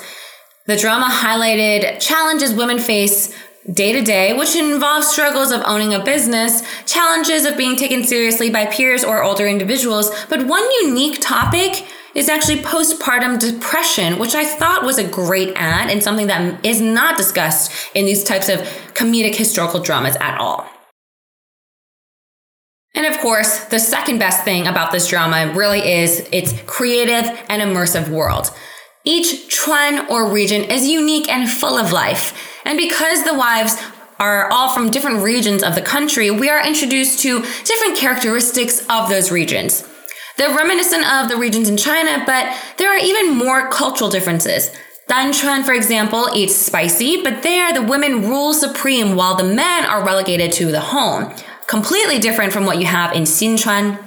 The 0.67 0.75
drama 0.75 1.09
highlighted 1.11 1.99
challenges 1.99 2.53
women 2.53 2.79
face 2.79 3.33
day 3.71 3.91
to 3.91 4.01
day, 4.01 4.37
which 4.37 4.55
involves 4.55 5.07
struggles 5.07 5.51
of 5.51 5.61
owning 5.65 5.93
a 5.93 6.03
business, 6.03 6.61
challenges 6.85 7.45
of 7.45 7.57
being 7.57 7.75
taken 7.75 8.03
seriously 8.03 8.49
by 8.49 8.65
peers 8.65 9.03
or 9.03 9.23
older 9.23 9.47
individuals. 9.47 10.11
But 10.29 10.45
one 10.45 10.63
unique 10.83 11.19
topic 11.21 11.85
is 12.13 12.29
actually 12.29 12.61
postpartum 12.61 13.39
depression, 13.39 14.19
which 14.19 14.35
I 14.35 14.45
thought 14.45 14.85
was 14.85 14.97
a 14.97 15.07
great 15.07 15.53
ad 15.55 15.89
and 15.89 16.01
something 16.01 16.27
that 16.27 16.65
is 16.65 16.79
not 16.79 17.17
discussed 17.17 17.71
in 17.93 18.05
these 18.05 18.23
types 18.23 18.49
of 18.49 18.59
comedic 18.93 19.35
historical 19.35 19.81
dramas 19.81 20.15
at 20.21 20.39
all. 20.39 20.65
And 22.93 23.05
of 23.05 23.19
course, 23.19 23.65
the 23.65 23.79
second 23.79 24.19
best 24.19 24.45
thing 24.45 24.67
about 24.67 24.93
this 24.93 25.09
drama 25.09 25.51
really 25.53 25.79
is 25.85 26.29
its 26.31 26.53
creative 26.65 27.37
and 27.49 27.61
immersive 27.61 28.07
world. 28.07 28.51
Each 29.03 29.49
Chuan 29.49 30.09
or 30.09 30.31
region 30.31 30.63
is 30.63 30.87
unique 30.87 31.29
and 31.29 31.49
full 31.49 31.77
of 31.77 31.91
life. 31.91 32.54
And 32.65 32.77
because 32.77 33.23
the 33.23 33.35
wives 33.35 33.81
are 34.19 34.49
all 34.51 34.69
from 34.69 34.89
different 34.89 35.23
regions 35.23 35.63
of 35.63 35.75
the 35.75 35.81
country, 35.81 36.31
we 36.31 36.49
are 36.49 36.65
introduced 36.65 37.19
to 37.19 37.41
different 37.63 37.97
characteristics 37.97 38.85
of 38.89 39.07
those 39.07 39.31
regions. 39.31 39.87
They're 40.37 40.55
reminiscent 40.55 41.05
of 41.05 41.29
the 41.29 41.37
regions 41.37 41.69
in 41.69 41.77
China, 41.77 42.23
but 42.25 42.57
there 42.77 42.89
are 42.89 42.97
even 42.97 43.37
more 43.37 43.69
cultural 43.69 44.09
differences. 44.09 44.69
Danchuan, 45.09 45.63
for 45.63 45.73
example, 45.73 46.29
eats 46.33 46.55
spicy, 46.55 47.21
but 47.21 47.43
there 47.43 47.71
the 47.71 47.81
women 47.81 48.23
rule 48.27 48.53
supreme 48.53 49.15
while 49.15 49.35
the 49.35 49.43
men 49.43 49.85
are 49.85 50.03
relegated 50.03 50.51
to 50.53 50.71
the 50.71 50.79
home. 50.79 51.33
Completely 51.67 52.19
different 52.19 52.51
from 52.51 52.65
what 52.65 52.79
you 52.79 52.85
have 52.85 53.13
in 53.13 53.23
Xinchuan. 53.23 54.03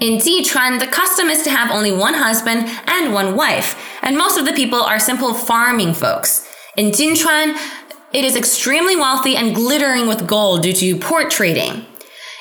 In 0.00 0.18
Jichuan, 0.18 0.80
the 0.80 0.88
custom 0.88 1.28
is 1.28 1.42
to 1.44 1.50
have 1.50 1.70
only 1.70 1.92
one 1.92 2.14
husband 2.14 2.68
and 2.86 3.14
one 3.14 3.36
wife, 3.36 3.76
and 4.02 4.18
most 4.18 4.36
of 4.36 4.46
the 4.46 4.52
people 4.52 4.82
are 4.82 4.98
simple 4.98 5.32
farming 5.32 5.94
folks. 5.94 6.48
In 6.74 6.90
Jinchuan, 6.90 7.54
it 8.14 8.24
is 8.24 8.34
extremely 8.34 8.96
wealthy 8.96 9.36
and 9.36 9.54
glittering 9.54 10.06
with 10.06 10.26
gold 10.26 10.62
due 10.62 10.72
to 10.72 10.96
port 10.96 11.30
trading. 11.30 11.84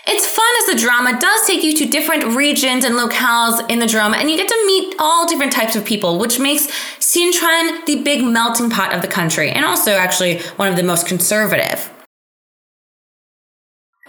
It's 0.07 0.25
fun 0.25 0.45
as 0.59 0.73
the 0.73 0.81
drama 0.81 1.19
does 1.19 1.45
take 1.45 1.65
you 1.65 1.75
to 1.75 1.85
different 1.85 2.23
regions 2.33 2.85
and 2.85 2.95
locales 2.95 3.69
in 3.69 3.79
the 3.79 3.87
drama, 3.87 4.15
and 4.15 4.31
you 4.31 4.37
get 4.37 4.47
to 4.47 4.63
meet 4.65 4.95
all 4.99 5.27
different 5.27 5.51
types 5.51 5.75
of 5.75 5.83
people, 5.83 6.17
which 6.17 6.39
makes 6.39 6.67
Xinchuan 6.99 7.85
the 7.85 8.01
big 8.03 8.23
melting 8.23 8.69
pot 8.69 8.93
of 8.93 9.01
the 9.01 9.07
country, 9.09 9.49
and 9.49 9.65
also 9.65 9.91
actually 9.91 10.39
one 10.55 10.69
of 10.69 10.77
the 10.77 10.83
most 10.83 11.07
conservative. 11.07 11.91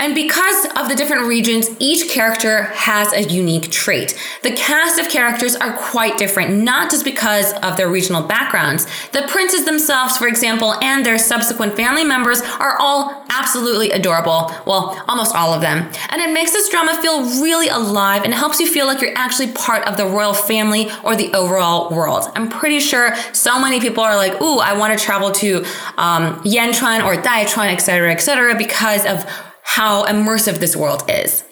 And 0.02 0.16
because 0.16 0.66
of 0.76 0.88
the 0.88 0.96
different 0.96 1.28
regions, 1.28 1.70
each 1.78 2.10
character 2.10 2.64
has 2.64 3.12
a 3.12 3.22
unique 3.22 3.70
trait. 3.70 4.18
The 4.42 4.50
cast 4.50 4.98
of 4.98 5.08
characters 5.08 5.54
are 5.54 5.76
quite 5.76 6.18
different, 6.18 6.60
not 6.60 6.90
just 6.90 7.04
because 7.04 7.52
of 7.62 7.76
their 7.76 7.88
regional 7.88 8.20
backgrounds. 8.20 8.88
The 9.12 9.28
princes 9.28 9.64
themselves, 9.64 10.18
for 10.18 10.26
example, 10.26 10.74
and 10.82 11.06
their 11.06 11.18
subsequent 11.18 11.76
family 11.76 12.02
members 12.02 12.42
are 12.58 12.76
all 12.80 13.24
absolutely 13.30 13.92
adorable. 13.92 14.52
Well, 14.66 15.00
almost 15.06 15.36
all 15.36 15.54
of 15.54 15.60
them. 15.60 15.88
And 16.10 16.20
it 16.20 16.34
makes 16.34 16.50
this 16.50 16.68
drama 16.68 17.00
feel 17.00 17.22
really 17.40 17.68
alive 17.68 18.24
and 18.24 18.34
helps 18.34 18.58
you 18.58 18.66
feel 18.66 18.86
like 18.86 19.00
you're 19.00 19.16
actually 19.16 19.52
part 19.52 19.86
of 19.86 19.96
the 19.96 20.04
royal 20.04 20.34
family 20.34 20.90
or 21.04 21.14
the 21.14 21.32
overall 21.32 21.94
world. 21.94 22.24
I'm 22.34 22.48
pretty 22.48 22.80
sure 22.80 23.14
so 23.32 23.60
many 23.60 23.78
people 23.78 24.02
are 24.02 24.16
like, 24.16 24.42
ooh, 24.42 24.58
I 24.58 24.76
want 24.76 24.98
to 24.98 25.04
travel 25.04 25.30
to 25.30 25.58
um, 25.96 26.42
Yanchuan 26.42 27.04
or 27.04 27.14
Daichuan, 27.22 27.72
etc., 27.72 28.10
etc., 28.10 28.56
because 28.58 29.06
of 29.06 29.24
how 29.62 30.04
immersive 30.06 30.58
this 30.58 30.76
world 30.76 31.04
is. 31.08 31.44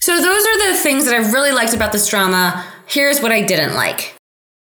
So, 0.00 0.20
those 0.20 0.46
are 0.46 0.72
the 0.72 0.78
things 0.78 1.04
that 1.04 1.14
I 1.14 1.32
really 1.32 1.52
liked 1.52 1.74
about 1.74 1.92
this 1.92 2.08
drama. 2.08 2.64
Here's 2.86 3.20
what 3.20 3.32
I 3.32 3.42
didn't 3.42 3.74
like. 3.74 4.14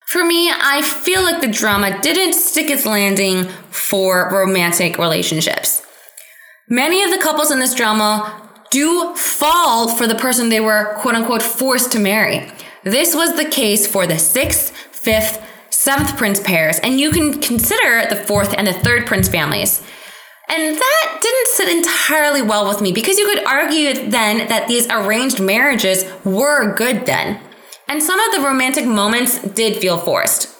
For 0.06 0.24
me, 0.24 0.50
I 0.50 0.82
feel 0.82 1.22
like 1.22 1.40
the 1.40 1.46
drama 1.46 2.00
didn't 2.00 2.32
stick 2.32 2.68
its 2.68 2.84
landing 2.84 3.44
for 3.70 4.28
romantic 4.32 4.98
relationships. 4.98 5.86
Many 6.68 7.04
of 7.04 7.12
the 7.12 7.18
couples 7.18 7.52
in 7.52 7.60
this 7.60 7.74
drama 7.74 8.48
do 8.70 9.14
fall 9.14 9.88
for 9.88 10.06
the 10.08 10.14
person 10.14 10.48
they 10.48 10.60
were 10.60 10.96
quote 10.98 11.14
unquote 11.14 11.42
forced 11.42 11.92
to 11.92 12.00
marry. 12.00 12.50
This 12.82 13.14
was 13.14 13.36
the 13.36 13.44
case 13.44 13.86
for 13.86 14.06
the 14.06 14.18
sixth, 14.18 14.76
fifth, 14.92 15.44
seventh 15.70 16.16
prince 16.16 16.40
pairs, 16.40 16.78
and 16.80 16.98
you 16.98 17.10
can 17.10 17.40
consider 17.40 18.04
the 18.08 18.22
fourth 18.24 18.54
and 18.56 18.66
the 18.66 18.72
third 18.72 19.06
prince 19.06 19.28
families. 19.28 19.82
And 20.50 20.76
that 20.76 21.18
didn't 21.22 21.46
sit 21.46 21.68
entirely 21.68 22.42
well 22.42 22.66
with 22.68 22.80
me 22.80 22.90
because 22.90 23.18
you 23.18 23.26
could 23.26 23.44
argue 23.44 24.10
then 24.10 24.48
that 24.48 24.66
these 24.66 24.88
arranged 24.88 25.40
marriages 25.40 26.04
were 26.24 26.74
good 26.74 27.06
then. 27.06 27.38
And 27.86 28.02
some 28.02 28.18
of 28.18 28.34
the 28.34 28.40
romantic 28.40 28.84
moments 28.84 29.40
did 29.40 29.76
feel 29.76 29.96
forced. 29.96 30.52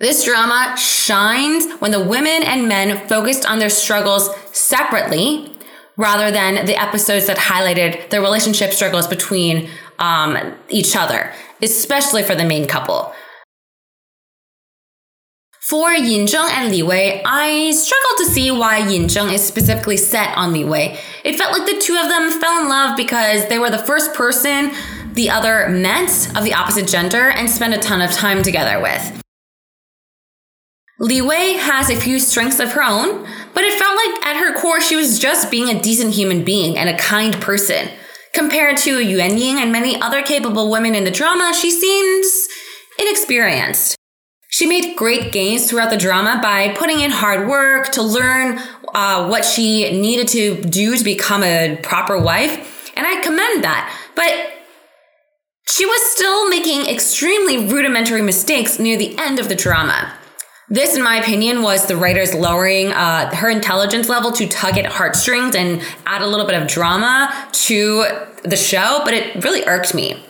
This 0.00 0.22
drama 0.24 0.76
shines 0.76 1.72
when 1.80 1.92
the 1.92 2.04
women 2.04 2.42
and 2.44 2.68
men 2.68 3.08
focused 3.08 3.46
on 3.46 3.58
their 3.58 3.70
struggles 3.70 4.28
separately 4.52 5.56
rather 5.96 6.30
than 6.30 6.66
the 6.66 6.80
episodes 6.80 7.26
that 7.26 7.38
highlighted 7.38 8.10
the 8.10 8.20
relationship 8.20 8.72
struggles 8.72 9.06
between 9.06 9.68
um, 9.98 10.54
each 10.68 10.94
other, 10.94 11.32
especially 11.62 12.22
for 12.22 12.34
the 12.34 12.44
main 12.44 12.66
couple. 12.66 13.12
For 15.68 15.92
Yin 15.92 16.24
Zheng 16.24 16.48
and 16.48 16.72
Li 16.72 16.82
Wei, 16.82 17.20
I 17.26 17.72
struggled 17.72 18.16
to 18.20 18.32
see 18.32 18.50
why 18.50 18.78
Yin 18.88 19.04
Zheng 19.04 19.34
is 19.34 19.46
specifically 19.46 19.98
set 19.98 20.34
on 20.34 20.54
Li 20.54 20.64
Wei. 20.64 20.98
It 21.24 21.36
felt 21.36 21.52
like 21.52 21.70
the 21.70 21.78
two 21.78 21.94
of 21.94 22.08
them 22.08 22.40
fell 22.40 22.62
in 22.62 22.70
love 22.70 22.96
because 22.96 23.46
they 23.48 23.58
were 23.58 23.68
the 23.68 23.76
first 23.76 24.14
person 24.14 24.72
the 25.12 25.28
other 25.28 25.68
met 25.68 26.34
of 26.34 26.44
the 26.44 26.54
opposite 26.54 26.88
gender 26.88 27.28
and 27.28 27.50
spent 27.50 27.74
a 27.74 27.78
ton 27.80 28.00
of 28.00 28.10
time 28.12 28.42
together 28.42 28.80
with. 28.80 29.22
Li 31.00 31.20
Wei 31.20 31.58
has 31.58 31.90
a 31.90 32.00
few 32.00 32.18
strengths 32.18 32.60
of 32.60 32.72
her 32.72 32.82
own, 32.82 33.28
but 33.52 33.62
it 33.62 33.78
felt 33.78 33.94
like 33.94 34.26
at 34.26 34.40
her 34.40 34.58
core 34.58 34.80
she 34.80 34.96
was 34.96 35.18
just 35.18 35.50
being 35.50 35.68
a 35.68 35.82
decent 35.82 36.14
human 36.14 36.44
being 36.44 36.78
and 36.78 36.88
a 36.88 36.96
kind 36.96 37.38
person. 37.42 37.90
Compared 38.32 38.78
to 38.78 39.04
Yuan 39.04 39.36
Ying 39.36 39.58
and 39.58 39.70
many 39.70 40.00
other 40.00 40.22
capable 40.22 40.70
women 40.70 40.94
in 40.94 41.04
the 41.04 41.10
drama, 41.10 41.52
she 41.52 41.70
seems 41.70 42.48
inexperienced. 42.98 43.97
She 44.58 44.66
made 44.66 44.96
great 44.96 45.30
gains 45.30 45.70
throughout 45.70 45.90
the 45.90 45.96
drama 45.96 46.40
by 46.42 46.70
putting 46.70 46.98
in 46.98 47.12
hard 47.12 47.48
work 47.48 47.92
to 47.92 48.02
learn 48.02 48.58
uh, 48.92 49.28
what 49.28 49.44
she 49.44 49.96
needed 49.96 50.26
to 50.28 50.60
do 50.60 50.96
to 50.96 51.04
become 51.04 51.44
a 51.44 51.78
proper 51.84 52.18
wife, 52.18 52.90
and 52.96 53.06
I 53.06 53.20
commend 53.20 53.62
that. 53.62 53.96
But 54.16 54.34
she 55.68 55.86
was 55.86 56.02
still 56.10 56.48
making 56.48 56.92
extremely 56.92 57.72
rudimentary 57.72 58.20
mistakes 58.20 58.80
near 58.80 58.96
the 58.98 59.16
end 59.16 59.38
of 59.38 59.48
the 59.48 59.54
drama. 59.54 60.12
This, 60.68 60.96
in 60.96 61.04
my 61.04 61.18
opinion, 61.18 61.62
was 61.62 61.86
the 61.86 61.96
writers 61.96 62.34
lowering 62.34 62.88
uh, 62.88 63.32
her 63.36 63.48
intelligence 63.48 64.08
level 64.08 64.32
to 64.32 64.48
tug 64.48 64.76
at 64.76 64.86
heartstrings 64.86 65.54
and 65.54 65.80
add 66.04 66.20
a 66.20 66.26
little 66.26 66.46
bit 66.46 66.60
of 66.60 66.66
drama 66.66 67.32
to 67.52 68.06
the 68.42 68.56
show, 68.56 69.02
but 69.04 69.14
it 69.14 69.44
really 69.44 69.64
irked 69.66 69.94
me. 69.94 70.20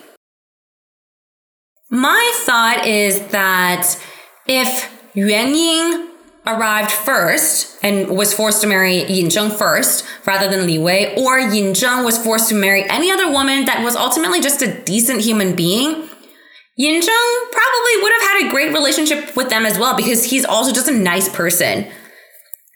My 1.91 2.31
thought 2.45 2.87
is 2.87 3.27
that 3.29 3.99
if 4.49 4.91
Yuan 5.15 5.55
Ying 5.55 6.09
arrived 6.47 6.91
first 6.91 7.79
and 7.83 8.09
was 8.09 8.33
forced 8.33 8.63
to 8.63 8.67
marry 8.67 9.05
Yin 9.05 9.27
Zheng 9.27 9.53
first 9.53 10.05
rather 10.27 10.49
than 10.49 10.67
Li 10.67 10.79
Wei, 10.79 11.15
or 11.17 11.39
Yin 11.39 11.75
Zheng 11.75 12.05
was 12.05 12.17
forced 12.17 12.49
to 12.49 12.55
marry 12.55 12.89
any 12.89 13.11
other 13.11 13.31
woman 13.31 13.67
that 13.67 13.85
was 13.85 13.95
ultimately 13.95 14.41
just 14.41 14.63
a 14.63 14.81
decent 14.83 15.21
human 15.21 15.55
being, 15.55 16.09
Yin 16.77 17.03
Zheng 17.03 17.51
probably 17.53 18.03
would 18.03 18.13
have 18.13 18.23
had 18.23 18.47
a 18.47 18.51
great 18.51 18.73
relationship 18.73 19.37
with 19.37 19.51
them 19.51 19.67
as 19.67 19.79
well 19.79 19.97
because 19.97 20.25
he's 20.25 20.45
also 20.45 20.73
just 20.73 20.89
a 20.89 20.93
nice 20.93 21.29
person. 21.29 21.87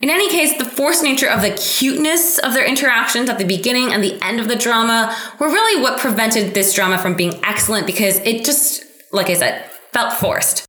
In 0.02 0.10
any 0.10 0.28
case, 0.28 0.58
the 0.58 0.64
forced 0.64 1.04
nature 1.04 1.28
of 1.28 1.42
the 1.42 1.52
cuteness 1.52 2.38
of 2.38 2.54
their 2.54 2.66
interactions 2.66 3.30
at 3.30 3.38
the 3.38 3.44
beginning 3.44 3.92
and 3.92 4.02
the 4.02 4.20
end 4.20 4.40
of 4.40 4.48
the 4.48 4.56
drama 4.56 5.16
were 5.38 5.46
really 5.46 5.80
what 5.80 6.00
prevented 6.00 6.54
this 6.54 6.74
drama 6.74 6.98
from 6.98 7.14
being 7.14 7.40
excellent 7.44 7.86
because 7.86 8.18
it 8.18 8.44
just, 8.44 8.82
like 9.12 9.30
I 9.30 9.34
said, 9.34 9.70
felt 9.92 10.14
forced. 10.14 10.66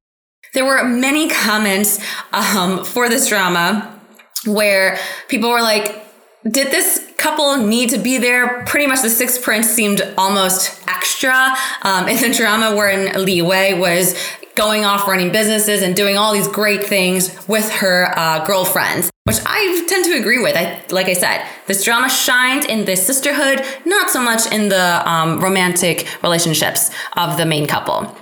There 0.53 0.65
were 0.65 0.83
many 0.83 1.29
comments 1.43 1.99
um, 2.31 2.85
for 2.85 3.09
this 3.09 3.27
drama 3.27 3.99
where 4.45 4.97
people 5.27 5.49
were 5.49 5.61
like, 5.61 6.01
did 6.49 6.71
this 6.71 7.09
couple 7.17 7.57
need 7.57 7.89
to 7.91 7.97
be 7.97 8.17
there? 8.17 8.63
Pretty 8.65 8.85
much 8.85 9.01
the 9.01 9.09
sixth 9.09 9.41
prince 9.41 9.67
seemed 9.67 10.01
almost 10.17 10.81
extra 10.89 11.55
um, 11.83 12.09
in 12.09 12.17
the 12.17 12.35
drama 12.35 12.75
wherein 12.75 13.23
Li 13.23 13.41
Wei 13.41 13.79
was 13.79 14.13
going 14.55 14.85
off 14.85 15.07
running 15.07 15.31
businesses 15.31 15.81
and 15.81 15.95
doing 15.95 16.17
all 16.17 16.33
these 16.33 16.47
great 16.47 16.83
things 16.83 17.47
with 17.47 17.71
her 17.71 18.13
uh, 18.17 18.45
girlfriends, 18.45 19.09
which 19.23 19.37
I 19.45 19.85
tend 19.87 20.05
to 20.05 20.19
agree 20.19 20.39
with. 20.39 20.55
I, 20.55 20.83
like 20.89 21.07
I 21.07 21.13
said, 21.13 21.47
this 21.65 21.83
drama 21.83 22.09
shined 22.09 22.65
in 22.65 22.85
the 22.85 22.95
sisterhood, 22.95 23.65
not 23.85 24.09
so 24.09 24.21
much 24.21 24.51
in 24.51 24.69
the 24.69 25.09
um, 25.09 25.39
romantic 25.39 26.07
relationships 26.21 26.91
of 27.15 27.37
the 27.37 27.45
main 27.45 27.65
couple. 27.67 28.15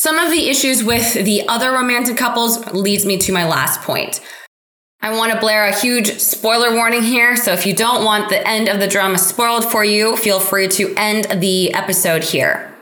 Some 0.00 0.16
of 0.20 0.30
the 0.30 0.48
issues 0.48 0.84
with 0.84 1.14
the 1.24 1.48
other 1.48 1.72
romantic 1.72 2.16
couples 2.16 2.64
leads 2.72 3.04
me 3.04 3.18
to 3.18 3.32
my 3.32 3.44
last 3.44 3.80
point. 3.80 4.20
I 5.00 5.16
want 5.16 5.32
to 5.32 5.40
blare 5.40 5.66
a 5.66 5.74
huge 5.74 6.20
spoiler 6.20 6.72
warning 6.72 7.02
here, 7.02 7.34
so 7.34 7.52
if 7.52 7.66
you 7.66 7.74
don't 7.74 8.04
want 8.04 8.28
the 8.28 8.46
end 8.46 8.68
of 8.68 8.78
the 8.78 8.86
drama 8.86 9.18
spoiled 9.18 9.64
for 9.64 9.84
you, 9.84 10.16
feel 10.16 10.38
free 10.38 10.68
to 10.68 10.94
end 10.96 11.42
the 11.42 11.74
episode 11.74 12.22
here. 12.22 12.72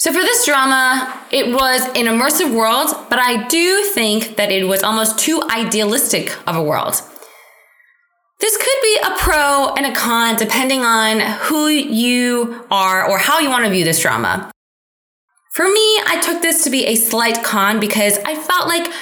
So 0.00 0.12
for 0.12 0.20
this 0.20 0.44
drama, 0.44 1.18
it 1.30 1.54
was 1.54 1.80
an 1.96 2.08
immersive 2.12 2.54
world, 2.54 2.94
but 3.08 3.18
I 3.18 3.48
do 3.48 3.84
think 3.94 4.36
that 4.36 4.52
it 4.52 4.64
was 4.68 4.82
almost 4.82 5.18
too 5.18 5.42
idealistic 5.50 6.36
of 6.46 6.56
a 6.56 6.62
world. 6.62 7.00
This 8.42 8.56
could 8.56 8.82
be 8.82 8.98
a 9.04 9.16
pro 9.18 9.72
and 9.76 9.86
a 9.86 9.94
con 9.94 10.34
depending 10.34 10.80
on 10.80 11.20
who 11.20 11.68
you 11.68 12.66
are 12.72 13.08
or 13.08 13.16
how 13.16 13.38
you 13.38 13.48
want 13.48 13.64
to 13.64 13.70
view 13.70 13.84
this 13.84 14.00
drama. 14.00 14.50
For 15.52 15.64
me, 15.64 16.00
I 16.06 16.20
took 16.20 16.42
this 16.42 16.64
to 16.64 16.70
be 16.70 16.84
a 16.86 16.96
slight 16.96 17.44
con 17.44 17.78
because 17.78 18.18
I 18.24 18.34
felt 18.34 18.66
like 18.66 18.92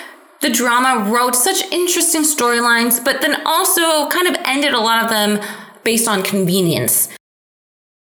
the 0.43 0.51
drama 0.51 1.11
wrote 1.11 1.35
such 1.35 1.63
interesting 1.73 2.21
storylines, 2.21 3.03
but 3.03 3.23
then 3.23 3.41
also 3.47 4.11
kind 4.11 4.29
of 4.29 4.37
ended 4.45 4.75
a 4.75 4.79
lot 4.79 5.03
of 5.03 5.09
them 5.09 5.41
based 5.85 6.07
on 6.07 6.23
convenience. 6.23 7.09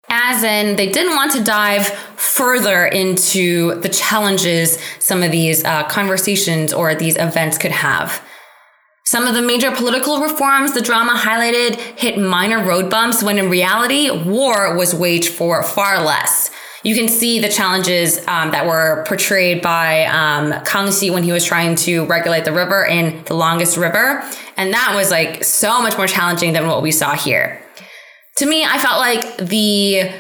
As 0.09 0.43
in, 0.43 0.75
they 0.75 0.91
didn't 0.91 1.15
want 1.15 1.31
to 1.35 1.45
dive 1.45 1.87
further 2.17 2.87
into 2.87 3.81
the 3.83 3.89
challenges 3.89 4.81
some 4.99 5.23
of 5.23 5.31
these 5.31 5.65
uh, 5.65 5.85
conversations 5.85 6.73
or 6.73 6.97
these 6.97 7.17
events 7.17 7.57
could 7.57 7.71
have. 7.71 8.21
Some 9.05 9.27
of 9.27 9.35
the 9.35 9.43
major 9.43 9.71
political 9.73 10.21
reforms 10.21 10.73
the 10.73 10.81
drama 10.81 11.13
highlighted 11.13 11.77
hit 11.99 12.19
minor 12.19 12.65
road 12.65 12.91
bumps 12.91 13.23
when 13.23 13.39
in 13.39 13.49
reality, 13.51 14.11
war 14.11 14.77
was 14.77 14.95
waged 14.95 15.31
for 15.31 15.63
far 15.63 16.03
less. 16.03 16.51
You 16.83 16.95
can 16.95 17.09
see 17.09 17.41
the 17.41 17.49
challenges 17.49 18.27
um, 18.27 18.53
that 18.53 18.67
were 18.67 19.05
portrayed 19.07 19.61
by 19.61 20.05
um, 20.07 20.53
Kangxi 20.65 21.13
when 21.13 21.23
he 21.23 21.33
was 21.33 21.45
trying 21.45 21.75
to 21.77 22.07
regulate 22.07 22.47
the 22.47 22.53
river 22.53 22.85
in 22.85 23.23
the 23.25 23.35
longest 23.35 23.77
river. 23.77 24.23
And 24.57 24.73
that 24.73 24.95
was 24.95 25.11
like 25.11 25.45
so 25.45 25.83
much 25.83 25.97
more 25.99 26.07
challenging 26.07 26.55
than 26.55 26.67
what 26.67 26.81
we 26.83 26.91
saw 26.91 27.15
here. 27.15 27.61
To 28.39 28.47
me, 28.47 28.65
I 28.65 28.79
felt 28.79 28.99
like 28.99 29.37
the 29.37 30.11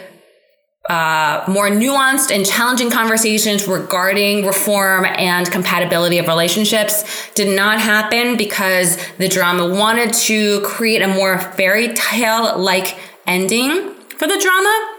uh, 0.91 1.45
more 1.47 1.69
nuanced 1.69 2.35
and 2.35 2.45
challenging 2.45 2.91
conversations 2.91 3.69
regarding 3.69 4.45
reform 4.45 5.05
and 5.05 5.49
compatibility 5.49 6.19
of 6.19 6.27
relationships 6.27 7.31
did 7.35 7.57
not 7.57 7.79
happen 7.79 8.37
because 8.37 8.99
the 9.19 9.29
drama 9.29 9.69
wanted 9.69 10.13
to 10.13 10.61
create 10.63 11.01
a 11.01 11.07
more 11.07 11.39
fairy 11.39 11.95
tale 11.95 12.59
like 12.59 12.99
ending 13.25 13.95
for 14.19 14.27
the 14.27 14.37
drama. 14.43 14.97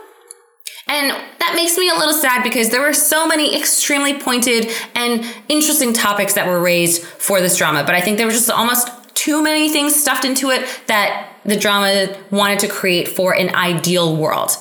And 0.88 1.12
that 1.40 1.56
makes 1.56 1.78
me 1.78 1.90
a 1.90 1.94
little 1.96 2.14
sad 2.14 2.42
because 2.42 2.70
there 2.70 2.82
were 2.82 2.94
so 2.94 3.28
many 3.28 3.58
extremely 3.58 4.18
pointed 4.18 4.72
and 4.96 5.26
interesting 5.50 5.92
topics 5.92 6.36
that 6.36 6.48
were 6.48 6.62
raised 6.62 7.04
for 7.04 7.42
this 7.42 7.58
drama. 7.58 7.84
But 7.84 7.96
I 7.96 8.02
think 8.02 8.16
there 8.16 8.28
were 8.28 8.32
just 8.32 8.50
almost 8.50 8.88
too 9.14 9.44
many 9.44 9.68
things 9.68 9.94
stuffed 9.94 10.24
into 10.24 10.52
it 10.52 10.66
that 10.88 11.36
the 11.44 11.58
drama 11.58 12.16
wanted 12.32 12.60
to 12.60 12.70
create 12.70 13.10
for 13.10 13.36
an 13.36 13.54
ideal 13.54 14.16
world. 14.16 14.52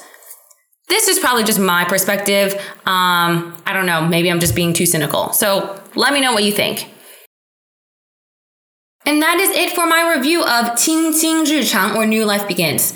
This 0.91 1.07
is 1.07 1.21
probably 1.21 1.45
just 1.45 1.61
my 1.61 1.85
perspective. 1.85 2.55
Um, 2.85 3.57
I 3.65 3.73
don't 3.73 3.87
know. 3.87 4.07
Maybe 4.07 4.29
I'm 4.29 4.41
just 4.41 4.57
being 4.57 4.73
too 4.73 4.87
cynical. 4.87 5.33
So 5.33 5.81
let 5.95 6.13
me 6.13 6.21
know 6.21 6.33
what 6.33 6.43
you 6.43 6.53
think. 6.53 6.93
And 9.07 9.23
that 9.23 9.39
is 9.39 9.51
it 9.51 9.71
for 9.73 9.87
my 9.87 10.13
review 10.15 10.43
of 10.43 10.73
Qing 10.73 11.13
Qing 11.13 11.49
Ri 11.49 11.63
Chang 11.65 11.97
or 11.97 12.07
New 12.07 12.25
Life 12.25 12.47
Begins. 12.49 12.93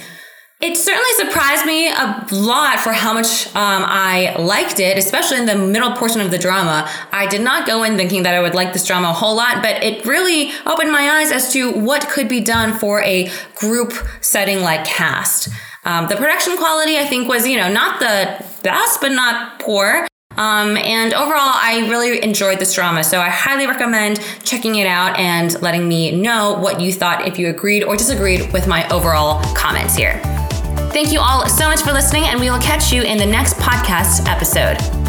It 0.60 0.76
certainly 0.76 1.10
surprised 1.16 1.66
me 1.66 1.88
a 1.88 2.26
lot 2.32 2.80
for 2.80 2.92
how 2.92 3.12
much 3.12 3.46
um, 3.48 3.82
I 3.86 4.34
liked 4.38 4.80
it, 4.80 4.98
especially 4.98 5.38
in 5.38 5.46
the 5.46 5.56
middle 5.56 5.92
portion 5.92 6.20
of 6.20 6.30
the 6.30 6.38
drama. 6.38 6.88
I 7.12 7.26
did 7.26 7.42
not 7.42 7.66
go 7.66 7.84
in 7.84 7.96
thinking 7.96 8.22
that 8.24 8.34
I 8.34 8.40
would 8.40 8.54
like 8.54 8.72
this 8.72 8.86
drama 8.86 9.10
a 9.10 9.12
whole 9.12 9.36
lot, 9.36 9.62
but 9.62 9.84
it 9.84 10.04
really 10.04 10.52
opened 10.66 10.90
my 10.90 11.20
eyes 11.20 11.30
as 11.30 11.52
to 11.52 11.70
what 11.72 12.08
could 12.08 12.28
be 12.28 12.40
done 12.40 12.76
for 12.78 13.02
a 13.02 13.30
group 13.54 13.92
setting 14.20 14.62
like 14.62 14.84
Caste. 14.84 15.48
Um, 15.84 16.08
the 16.08 16.16
production 16.16 16.56
quality, 16.56 16.98
I 16.98 17.04
think, 17.04 17.28
was, 17.28 17.46
you 17.46 17.56
know, 17.56 17.70
not 17.70 18.00
the 18.00 18.44
best, 18.62 19.00
but 19.00 19.12
not 19.12 19.60
poor. 19.60 20.06
Um, 20.36 20.76
and 20.76 21.12
overall, 21.14 21.52
I 21.54 21.86
really 21.88 22.22
enjoyed 22.22 22.58
this 22.58 22.74
drama. 22.74 23.04
So 23.04 23.20
I 23.20 23.28
highly 23.28 23.66
recommend 23.66 24.20
checking 24.42 24.76
it 24.76 24.86
out 24.86 25.16
and 25.18 25.60
letting 25.62 25.86
me 25.86 26.10
know 26.10 26.58
what 26.58 26.80
you 26.80 26.92
thought 26.92 27.28
if 27.28 27.38
you 27.38 27.48
agreed 27.48 27.84
or 27.84 27.96
disagreed 27.96 28.52
with 28.52 28.66
my 28.66 28.88
overall 28.88 29.42
comments 29.54 29.94
here. 29.94 30.20
Thank 30.92 31.12
you 31.12 31.20
all 31.20 31.48
so 31.48 31.68
much 31.68 31.82
for 31.82 31.92
listening, 31.92 32.24
and 32.24 32.40
we 32.40 32.50
will 32.50 32.60
catch 32.60 32.92
you 32.92 33.02
in 33.02 33.18
the 33.18 33.26
next 33.26 33.54
podcast 33.54 34.26
episode. 34.26 35.03